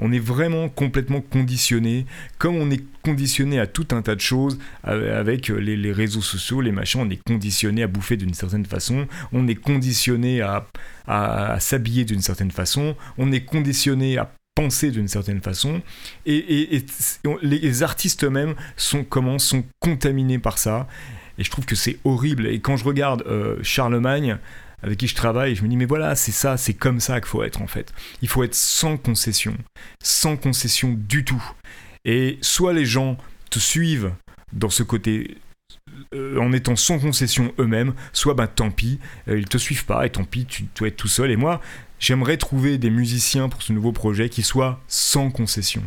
On 0.00 0.12
est 0.12 0.18
vraiment 0.18 0.68
complètement 0.68 1.20
conditionné, 1.20 2.06
comme 2.38 2.56
on 2.56 2.70
est 2.70 2.82
conditionné 3.02 3.60
à 3.60 3.66
tout 3.66 3.88
un 3.92 4.02
tas 4.02 4.14
de 4.14 4.20
choses 4.20 4.58
avec 4.82 5.48
les, 5.48 5.92
réseaux 5.92 6.22
sociaux, 6.22 6.60
les 6.60 6.72
machins, 6.72 7.00
on 7.02 7.10
est 7.10 7.22
conditionné 7.22 7.82
à 7.82 7.86
bouffer 7.86 8.16
d'une 8.16 8.34
certaine 8.34 8.66
façon, 8.66 9.06
on 9.32 9.46
est 9.48 9.54
conditionné 9.54 10.40
à, 10.42 10.66
s'habiller 11.58 12.04
d'une 12.04 12.22
certaine 12.22 12.50
façon, 12.50 12.96
on 13.18 13.32
est 13.32 13.44
conditionné 13.44 14.18
à 14.18 14.32
penser 14.54 14.90
d'une 14.90 15.08
certaine 15.08 15.40
façon 15.40 15.80
et, 16.26 16.84
les 17.42 17.82
artistes 17.82 18.24
eux-mêmes 18.24 18.54
sont 18.76 19.04
comment 19.04 19.38
sont 19.38 19.64
contaminés 19.80 20.38
par 20.38 20.58
ça 20.58 20.86
et 21.40 21.44
je 21.44 21.50
trouve 21.50 21.64
que 21.64 21.74
c'est 21.74 21.98
horrible. 22.04 22.46
Et 22.46 22.60
quand 22.60 22.76
je 22.76 22.84
regarde 22.84 23.24
euh, 23.26 23.56
Charlemagne 23.62 24.36
avec 24.82 24.98
qui 24.98 25.06
je 25.06 25.14
travaille, 25.14 25.54
je 25.54 25.62
me 25.62 25.68
dis 25.68 25.76
mais 25.76 25.86
voilà, 25.86 26.16
c'est 26.16 26.32
ça, 26.32 26.56
c'est 26.56 26.74
comme 26.74 27.00
ça 27.00 27.20
qu'il 27.20 27.28
faut 27.28 27.42
être 27.42 27.62
en 27.62 27.66
fait. 27.66 27.92
Il 28.22 28.28
faut 28.28 28.42
être 28.44 28.54
sans 28.54 28.96
concession, 28.96 29.56
sans 30.02 30.36
concession 30.36 30.96
du 30.96 31.24
tout. 31.24 31.42
Et 32.04 32.38
soit 32.40 32.72
les 32.72 32.86
gens 32.86 33.18
te 33.50 33.58
suivent 33.58 34.12
dans 34.52 34.70
ce 34.70 34.82
côté 34.82 35.38
euh, 36.14 36.38
en 36.38 36.52
étant 36.52 36.76
sans 36.76 36.98
concession 36.98 37.52
eux-mêmes, 37.58 37.94
soit 38.12 38.34
ben 38.34 38.46
tant 38.46 38.70
pis, 38.70 38.98
euh, 39.28 39.38
ils 39.38 39.48
te 39.48 39.58
suivent 39.58 39.84
pas 39.84 40.06
et 40.06 40.10
tant 40.10 40.24
pis, 40.24 40.46
tu 40.46 40.64
dois 40.76 40.88
être 40.88 40.96
tout 40.96 41.08
seul. 41.08 41.30
Et 41.30 41.36
moi, 41.36 41.60
j'aimerais 41.98 42.36
trouver 42.36 42.78
des 42.78 42.90
musiciens 42.90 43.48
pour 43.48 43.62
ce 43.62 43.72
nouveau 43.72 43.92
projet 43.92 44.28
qui 44.28 44.42
soient 44.42 44.80
sans 44.88 45.30
concession, 45.30 45.82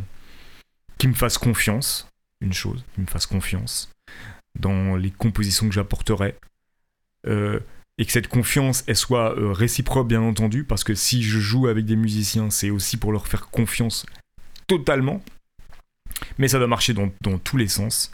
qui 0.97 1.07
me 1.07 1.13
fassent 1.13 1.37
confiance, 1.37 2.07
une 2.41 2.53
chose, 2.53 2.83
qui 2.93 3.01
me 3.01 3.07
fassent 3.07 3.25
confiance 3.25 3.89
dans 4.59 4.95
les 4.95 5.11
compositions 5.11 5.67
que 5.67 5.73
j'apporterai. 5.73 6.35
Euh, 7.27 7.59
et 7.97 8.05
que 8.05 8.11
cette 8.11 8.27
confiance 8.27 8.83
elle 8.87 8.95
soit 8.95 9.37
euh, 9.37 9.51
réciproque 9.51 10.07
bien 10.07 10.21
entendu 10.21 10.63
parce 10.63 10.83
que 10.83 10.95
si 10.95 11.23
je 11.23 11.39
joue 11.39 11.67
avec 11.67 11.85
des 11.85 11.95
musiciens 11.95 12.49
c'est 12.49 12.69
aussi 12.69 12.97
pour 12.97 13.11
leur 13.11 13.27
faire 13.27 13.49
confiance 13.49 14.05
totalement 14.67 15.23
mais 16.37 16.47
ça 16.47 16.57
doit 16.57 16.67
marcher 16.67 16.93
dans, 16.93 17.09
tous 17.43 17.57
les 17.57 17.67
sens 17.67 18.11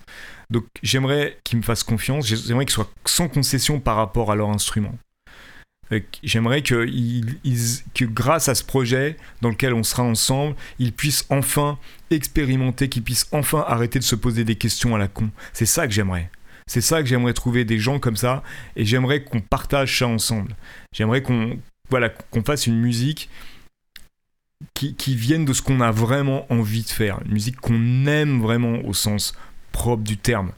donc 0.49 0.65
j'aimerais 0.83 1.37
qu'ils 1.43 1.59
me 1.59 1.63
fassent 1.63 1.83
confiance 1.83 2.25
j'aimerais 2.25 2.65
qu'ils 2.65 2.73
soient 2.73 2.91
sans 3.05 3.29
concession 3.29 3.79
par 3.79 3.95
rapport 3.95 4.31
à 4.31 4.35
leur 4.35 4.49
instrument 4.49 4.97
J'aimerais 6.21 6.61
que, 6.61 6.85
que 7.95 8.05
grâce 8.05 8.47
à 8.47 8.55
ce 8.55 8.63
projet 8.63 9.17
dans 9.41 9.49
lequel 9.49 9.73
on 9.73 9.83
sera 9.83 10.03
ensemble, 10.03 10.55
ils 10.77 10.93
puissent 10.93 11.25
enfin 11.29 11.79
expérimenter, 12.11 12.89
qu'ils 12.89 13.03
puissent 13.03 13.27
enfin 13.31 13.65
arrêter 13.67 13.97
de 13.97 14.03
se 14.03 14.15
poser 14.15 14.43
des 14.43 14.55
questions 14.55 14.95
à 14.95 14.99
la 14.99 15.07
con. 15.07 15.31
C'est 15.51 15.65
ça 15.65 15.87
que 15.87 15.93
j'aimerais. 15.93 16.29
C'est 16.69 16.81
ça 16.81 17.01
que 17.01 17.09
j'aimerais 17.09 17.33
trouver 17.33 17.65
des 17.65 17.79
gens 17.79 17.97
comme 17.97 18.15
ça 18.15 18.43
et 18.75 18.85
j'aimerais 18.85 19.23
qu'on 19.23 19.41
partage 19.41 19.97
ça 19.97 20.05
ensemble. 20.05 20.55
J'aimerais 20.93 21.23
qu'on 21.23 21.57
voilà, 21.89 22.09
qu'on 22.09 22.43
fasse 22.43 22.67
une 22.67 22.79
musique 22.79 23.27
qui, 24.75 24.93
qui 24.93 25.15
vienne 25.15 25.45
de 25.45 25.53
ce 25.53 25.63
qu'on 25.63 25.81
a 25.81 25.89
vraiment 25.89 26.45
envie 26.53 26.83
de 26.83 26.89
faire, 26.89 27.21
une 27.25 27.31
musique 27.33 27.59
qu'on 27.59 28.05
aime 28.05 28.39
vraiment 28.39 28.85
au 28.85 28.93
sens 28.93 29.33
propre 29.71 30.03
du 30.03 30.17
terme. 30.17 30.51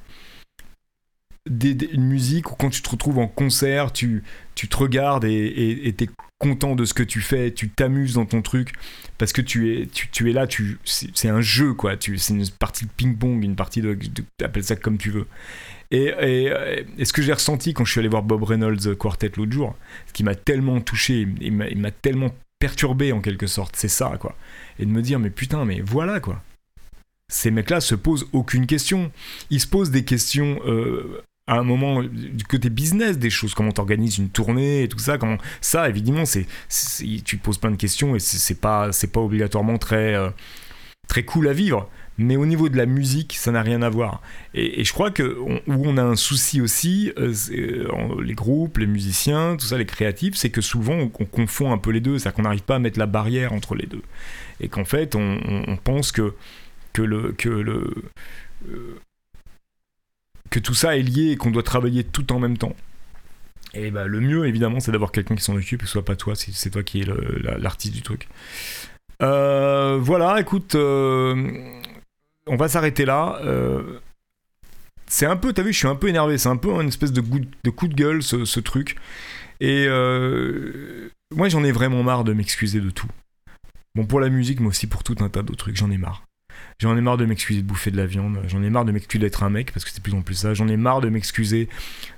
une 1.45 2.03
musique 2.03 2.51
où 2.51 2.55
quand 2.55 2.71
tu 2.71 2.81
te 2.81 2.89
retrouves 2.89 3.19
en 3.19 3.29
concert, 3.29 3.93
tu, 3.93 4.21
te 4.53 4.75
regardes 4.75 5.23
et 5.23 5.95
tu 5.97 6.03
es 6.03 6.09
content 6.41 6.75
de 6.75 6.85
ce 6.85 6.93
que 6.93 7.03
tu 7.03 7.21
fais, 7.21 7.51
tu 7.51 7.69
t'amuses 7.69 8.15
dans 8.15 8.25
ton 8.25 8.41
truc 8.41 8.73
parce 9.17 9.31
que 9.31 9.41
tu 9.41 9.73
es, 9.73 9.85
tu, 9.85 10.09
tu 10.09 10.29
es 10.29 10.33
là, 10.33 10.47
tu, 10.47 10.79
c'est 10.83 11.29
un 11.29 11.41
jeu 11.41 11.73
quoi, 11.73 11.93
c'est 11.99 12.33
une 12.33 12.49
partie 12.49 12.85
de 12.85 12.91
ping-pong, 12.91 13.43
une 13.43 13.55
partie 13.55 13.81
de, 13.81 13.93
de, 13.93 14.43
appelle 14.43 14.63
ça 14.63 14.75
comme 14.75 14.97
tu 14.97 15.11
veux. 15.11 15.27
Et, 15.91 16.13
ce 17.03 17.13
que 17.13 17.21
j'ai 17.21 17.33
ressenti 17.33 17.73
quand 17.73 17.85
je 17.85 17.91
suis 17.91 17.99
allé 17.99 18.07
voir 18.07 18.23
Bob 18.23 18.43
Reynolds 18.43 18.95
Quartet 18.97 19.31
l'autre 19.37 19.51
jour, 19.51 19.75
ce 20.07 20.13
qui 20.13 20.23
m'a 20.23 20.35
tellement 20.35 20.81
touché, 20.81 21.27
il 21.39 21.53
m'a 21.53 21.91
tellement 21.91 22.33
perturbé 22.59 23.11
en 23.11 23.21
quelque 23.21 23.47
sorte, 23.47 23.75
c'est 23.75 23.87
ça 23.87 24.17
quoi. 24.19 24.35
Et 24.79 24.85
de 24.85 24.91
me 24.91 25.01
dire, 25.01 25.19
mais 25.19 25.29
putain, 25.29 25.65
mais 25.65 25.81
voilà 25.81 26.19
quoi. 26.19 26.41
Ces 27.31 27.51
mecs-là 27.51 27.79
se 27.79 27.95
posent 27.95 28.27
aucune 28.33 28.67
question. 28.67 29.11
Ils 29.49 29.61
se 29.61 29.67
posent 29.67 29.91
des 29.91 30.03
questions 30.03 30.59
euh, 30.65 31.21
à 31.47 31.55
un 31.57 31.63
moment 31.63 32.03
du 32.03 32.43
côté 32.43 32.69
business 32.69 33.17
des 33.17 33.29
choses, 33.29 33.53
comment 33.53 33.71
t'organises 33.71 34.17
une 34.17 34.29
tournée 34.29 34.83
et 34.83 34.87
tout 34.87 34.99
ça, 34.99 35.17
comment 35.17 35.37
ça 35.59 35.89
évidemment 35.89 36.25
c'est 36.25 36.45
tu 37.25 37.37
poses 37.37 37.57
plein 37.57 37.71
de 37.71 37.75
questions 37.75 38.15
et 38.15 38.19
c'est 38.19 38.59
pas 38.59 38.91
c'est 38.91 39.11
pas 39.11 39.21
obligatoirement 39.21 39.77
très 39.77 40.13
euh, 40.13 40.29
très 41.07 41.23
cool 41.23 41.47
à 41.47 41.53
vivre. 41.53 41.89
Mais 42.17 42.35
au 42.35 42.45
niveau 42.45 42.69
de 42.69 42.77
la 42.77 42.85
musique, 42.85 43.35
ça 43.35 43.51
n'a 43.51 43.63
rien 43.63 43.81
à 43.81 43.89
voir. 43.89 44.21
Et, 44.53 44.83
je 44.83 44.93
crois 44.93 45.09
que 45.11 45.39
où 45.39 45.59
on 45.67 45.97
a 45.97 46.03
un 46.03 46.15
souci 46.15 46.61
aussi, 46.61 47.11
euh, 47.17 47.33
euh, 47.51 48.21
les 48.21 48.35
groupes, 48.35 48.77
les 48.77 48.85
musiciens, 48.85 49.55
tout 49.57 49.65
ça, 49.65 49.77
les 49.77 49.85
créatifs, 49.85 50.35
c'est 50.35 50.51
que 50.51 50.61
souvent 50.61 50.93
on, 50.93 51.09
confond 51.09 51.71
un 51.71 51.77
peu 51.79 51.89
les 51.89 51.99
deux, 52.01 52.19
c'est-à-dire 52.19 52.35
qu'on 52.35 52.43
n'arrive 52.43 52.63
pas 52.63 52.75
à 52.75 52.79
mettre 52.79 52.99
la 52.99 53.07
barrière 53.07 53.53
entre 53.53 53.75
les 53.75 53.87
deux, 53.87 54.03
et 54.59 54.67
qu'en 54.67 54.85
fait 54.85 55.15
on, 55.15 55.77
pense 55.83 56.11
que 56.11 56.35
que 56.93 57.01
le 57.01 57.31
que 57.31 57.49
le 57.49 58.05
que 60.51 60.59
tout 60.59 60.75
ça 60.75 60.95
est 60.95 61.01
lié 61.01 61.31
et 61.31 61.37
qu'on 61.37 61.49
doit 61.49 61.63
travailler 61.63 62.03
tout 62.03 62.31
en 62.31 62.39
même 62.39 62.57
temps. 62.57 62.75
Et 63.73 63.89
bah, 63.89 64.05
le 64.05 64.19
mieux, 64.19 64.45
évidemment, 64.45 64.79
c'est 64.79 64.91
d'avoir 64.91 65.11
quelqu'un 65.11 65.35
qui 65.35 65.43
s'en 65.43 65.55
occupe, 65.55 65.81
que 65.81 65.87
ce 65.87 65.93
soit 65.93 66.05
pas 66.05 66.15
toi, 66.15 66.35
c'est 66.35 66.69
toi 66.69 66.83
qui 66.83 67.01
es 67.01 67.05
l'artiste 67.57 67.95
du 67.95 68.03
truc. 68.03 68.27
voilà, 69.19 70.39
écoute, 70.39 70.75
on 72.47 72.55
va 72.55 72.67
s'arrêter 72.67 73.05
là. 73.05 73.39
Euh, 73.43 73.99
c'est 75.07 75.25
un 75.25 75.35
peu, 75.35 75.53
t'as 75.53 75.63
vu, 75.63 75.73
je 75.73 75.77
suis 75.77 75.87
un 75.87 75.95
peu 75.95 76.07
énervé. 76.07 76.37
C'est 76.37 76.49
un 76.49 76.57
peu 76.57 76.69
une 76.81 76.87
espèce 76.87 77.11
de, 77.11 77.21
coup 77.21 77.87
de 77.87 77.93
gueule, 77.93 78.23
ce, 78.23 78.59
truc. 78.59 78.95
Et 79.59 79.85
euh, 79.87 81.09
moi, 81.35 81.49
j'en 81.49 81.63
ai 81.63 81.71
vraiment 81.71 82.03
marre 82.03 82.23
de 82.23 82.33
m'excuser 82.33 82.79
de 82.79 82.89
tout. 82.89 83.09
Bon, 83.95 84.05
pour 84.05 84.19
la 84.19 84.29
musique, 84.29 84.59
mais 84.59 84.67
aussi 84.67 84.87
pour 84.87 85.03
tout 85.03 85.15
un 85.19 85.29
tas 85.29 85.43
d'autres 85.43 85.65
trucs, 85.65 85.75
j'en 85.75 85.91
ai 85.91 85.97
marre. 85.97 86.23
J'en 86.81 86.97
ai 86.97 87.01
marre 87.01 87.17
de 87.17 87.25
m'excuser 87.25 87.61
de 87.61 87.67
bouffer 87.67 87.91
de 87.91 87.97
la 87.97 88.07
viande. 88.07 88.39
J'en 88.47 88.63
ai 88.63 88.71
marre 88.71 88.85
de 88.85 88.91
m'excuser 88.91 89.21
d'être 89.21 89.43
un 89.43 89.51
mec, 89.51 89.71
parce 89.71 89.85
que 89.85 89.91
c'est 89.91 90.01
plus 90.01 90.15
en 90.15 90.23
plus 90.23 90.33
ça. 90.33 90.55
J'en 90.55 90.67
ai 90.67 90.77
marre 90.77 90.99
de 90.99 91.09
m'excuser 91.09 91.69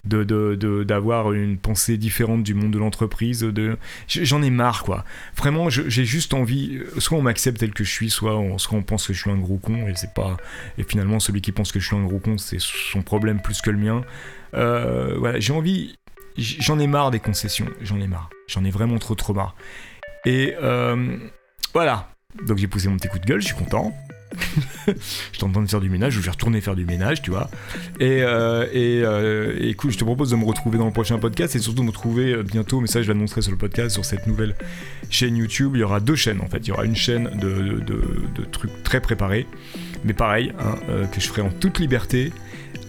d'avoir 0.06 1.32
de, 1.32 1.36
une 1.36 1.58
pensée 1.58 1.98
différente 1.98 2.44
du 2.44 2.54
monde 2.54 2.72
de 2.72 2.80
l'entreprise. 2.80 3.42
De... 3.42 3.78
J'en 4.08 4.42
ai 4.42 4.50
marre, 4.50 4.84
quoi. 4.86 5.04
Vraiment, 5.36 5.70
j'ai 5.70 6.06
juste 6.06 6.34
envie. 6.34 6.80
Soit 6.98 7.18
on 7.18 7.22
m'accepte 7.22 7.60
tel 7.60 7.74
que 7.74 7.84
je 7.84 7.92
suis, 7.92 8.10
soit 8.10 8.38
on, 8.38 8.58
soit 8.58 8.78
on 8.78 8.84
pense 8.84 9.06
que 9.06 9.12
je 9.12 9.20
suis 9.20 9.30
un 9.30 9.38
gros 9.38 9.58
con. 9.58 9.86
Et, 9.90 9.96
c'est 9.96 10.14
pas... 10.14 10.38
et 10.78 10.84
finalement, 10.84 11.20
celui 11.20 11.42
qui 11.42 11.52
pense 11.52 11.74
que 11.74 11.82
je 11.82 11.86
suis 11.86 11.98
un 11.98 12.06
gros 12.06 12.20
con, 12.20 12.38
c'est 12.38 12.62
son 12.62 13.02
problème 13.02 13.42
plus 13.42 13.60
que 13.62 13.70
le 13.70 13.78
mien. 13.78 14.06
Euh, 14.54 15.18
voilà, 15.20 15.42
j'ai 15.42 15.52
envie. 15.52 15.98
J'en 16.38 16.80
ai 16.80 16.88
marre 16.88 17.12
des 17.12 17.20
concessions. 17.20 17.68
J'en 17.82 18.00
ai 18.00 18.08
marre. 18.08 18.30
J'en 18.48 18.64
ai 18.64 18.72
vraiment 18.72 18.98
trop, 18.98 19.16
trop 19.16 19.34
marre. 19.34 19.56
Et 20.26 20.56
euh, 20.62 21.18
voilà. 21.74 22.08
Donc 22.48 22.60
j'ai 22.60 22.68
poussé 22.68 22.88
mon 22.88 22.96
petit 22.96 23.10
coup 23.10 23.20
de 23.20 23.26
gueule, 23.26 23.42
je 23.42 23.48
suis 23.48 23.56
content. 23.58 23.94
je 24.88 25.40
t'entends 25.40 25.62
de 25.62 25.70
faire 25.70 25.82
du 25.82 25.90
ménage, 25.90 26.14
je 26.14 26.20
vais 26.20 26.32
retourner 26.32 26.62
faire 26.62 26.76
du 26.76 26.86
ménage, 26.86 27.22
tu 27.22 27.32
vois. 27.32 27.50
Et, 28.00 28.22
euh, 28.24 28.66
et, 28.72 29.02
euh, 29.04 29.56
écoute, 29.60 29.92
je 29.92 29.98
te 29.98 30.04
propose 30.04 30.32
de 30.32 30.36
me 30.36 30.46
retrouver 30.46 30.78
dans 30.78 30.86
le 30.86 30.92
prochain 30.92 31.18
podcast 31.20 31.56
et 31.56 31.60
surtout 31.60 31.80
de 31.80 31.86
me 31.86 31.92
retrouver 31.92 32.34
euh, 32.34 32.44
bientôt, 32.44 32.82
mais 32.82 32.88
ça 32.88 33.02
je 33.02 33.08
l'annoncerai 33.08 33.42
sur 33.42 33.52
le 33.52 33.58
podcast, 33.58 33.92
sur 33.92 34.06
cette 34.06 34.28
nouvelle 34.28 34.56
chaîne 35.10 35.38
YouTube. 35.38 35.74
Il 35.76 35.80
y 35.80 35.84
aura 35.84 36.00
deux 36.00 36.16
chaînes 36.16 36.42
en 36.42 36.48
fait. 36.48 36.60
Il 36.60 36.68
y 36.68 36.72
aura 36.72 36.86
une 36.86 36.96
chaîne 36.96 37.30
de, 37.40 37.80
de, 37.80 38.46
trucs 38.52 38.84
très 38.84 39.02
préparés, 39.02 39.48
mais 40.04 40.14
pareil, 40.14 40.54
hein, 40.60 40.76
que 41.12 41.20
je 41.20 41.28
ferai 41.28 41.42
en 41.42 41.50
toute 41.50 41.80
liberté. 41.80 42.32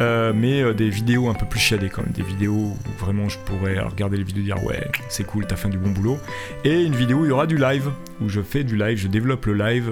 mais 0.01 0.75
des 0.75 0.91
vidéos 0.91 1.29
un 1.29 1.35
peu 1.35 1.47
plus 1.47 1.61
chiadées 1.61 1.89
quand 1.89 2.03
même, 2.03 2.13
des 2.13 2.23
vidéos 2.23 2.53
où 2.53 2.77
vraiment 2.99 3.29
je 3.29 3.39
pourrais 3.39 3.79
regarder 3.79 4.17
les 4.17 4.25
vidéos 4.25 4.43
et 4.43 4.47
dire 4.47 4.65
ouais 4.65 4.91
c'est 5.09 5.25
cool, 5.25 5.47
t'as 5.47 5.57
fait 5.57 5.69
du 5.69 5.79
bon 5.79 5.91
boulot. 5.91 6.19
Et 6.65 6.83
une 6.83 6.95
vidéo 6.95 7.19
où 7.19 7.25
il 7.25 7.29
y 7.29 7.33
aura 7.33 7.47
du 7.47 7.57
live, 7.57 7.91
où 8.21 8.29
je 8.29 8.41
fais 8.41 8.65
du 8.65 8.77
live, 8.77 8.99
je 8.99 9.09
développe 9.09 9.47
le 9.47 9.55
live 9.55 9.91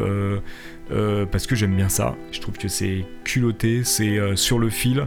euh, 0.93 1.27
parce 1.27 1.47
que 1.47 1.55
j'aime 1.55 1.75
bien 1.75 1.89
ça. 1.89 2.17
Je 2.33 2.41
trouve 2.41 2.59
que 2.59 2.69
c'est 2.69 3.05
culotté, 3.25 3.85
c'est 3.85 4.19
euh, 4.19 4.37
sur 4.37 4.59
le 4.59 4.69
fil, 4.69 5.07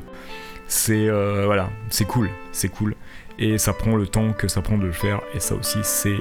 c'est 0.67 1.07
euh, 1.09 1.43
voilà, 1.45 1.69
c'est 1.89 2.05
cool, 2.05 2.29
c'est 2.51 2.69
cool. 2.69 2.95
Et 3.37 3.57
ça 3.57 3.73
prend 3.73 3.95
le 3.95 4.07
temps 4.07 4.33
que 4.33 4.47
ça 4.47 4.61
prend 4.61 4.77
de 4.77 4.85
le 4.85 4.91
faire, 4.91 5.21
et 5.35 5.39
ça 5.39 5.55
aussi 5.55 5.79
c'est 5.83 6.19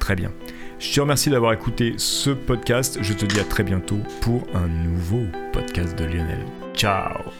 très 0.00 0.16
bien. 0.16 0.32
Je 0.78 0.94
te 0.94 1.00
remercie 1.00 1.30
d'avoir 1.30 1.52
écouté 1.52 1.94
ce 1.96 2.30
podcast. 2.30 2.98
Je 3.02 3.12
te 3.12 3.26
dis 3.26 3.40
à 3.40 3.44
très 3.44 3.64
bientôt 3.64 3.98
pour 4.20 4.46
un 4.54 4.68
nouveau 4.68 5.24
podcast 5.52 5.98
de 5.98 6.04
Lionel. 6.04 6.44
Ciao 6.74 7.32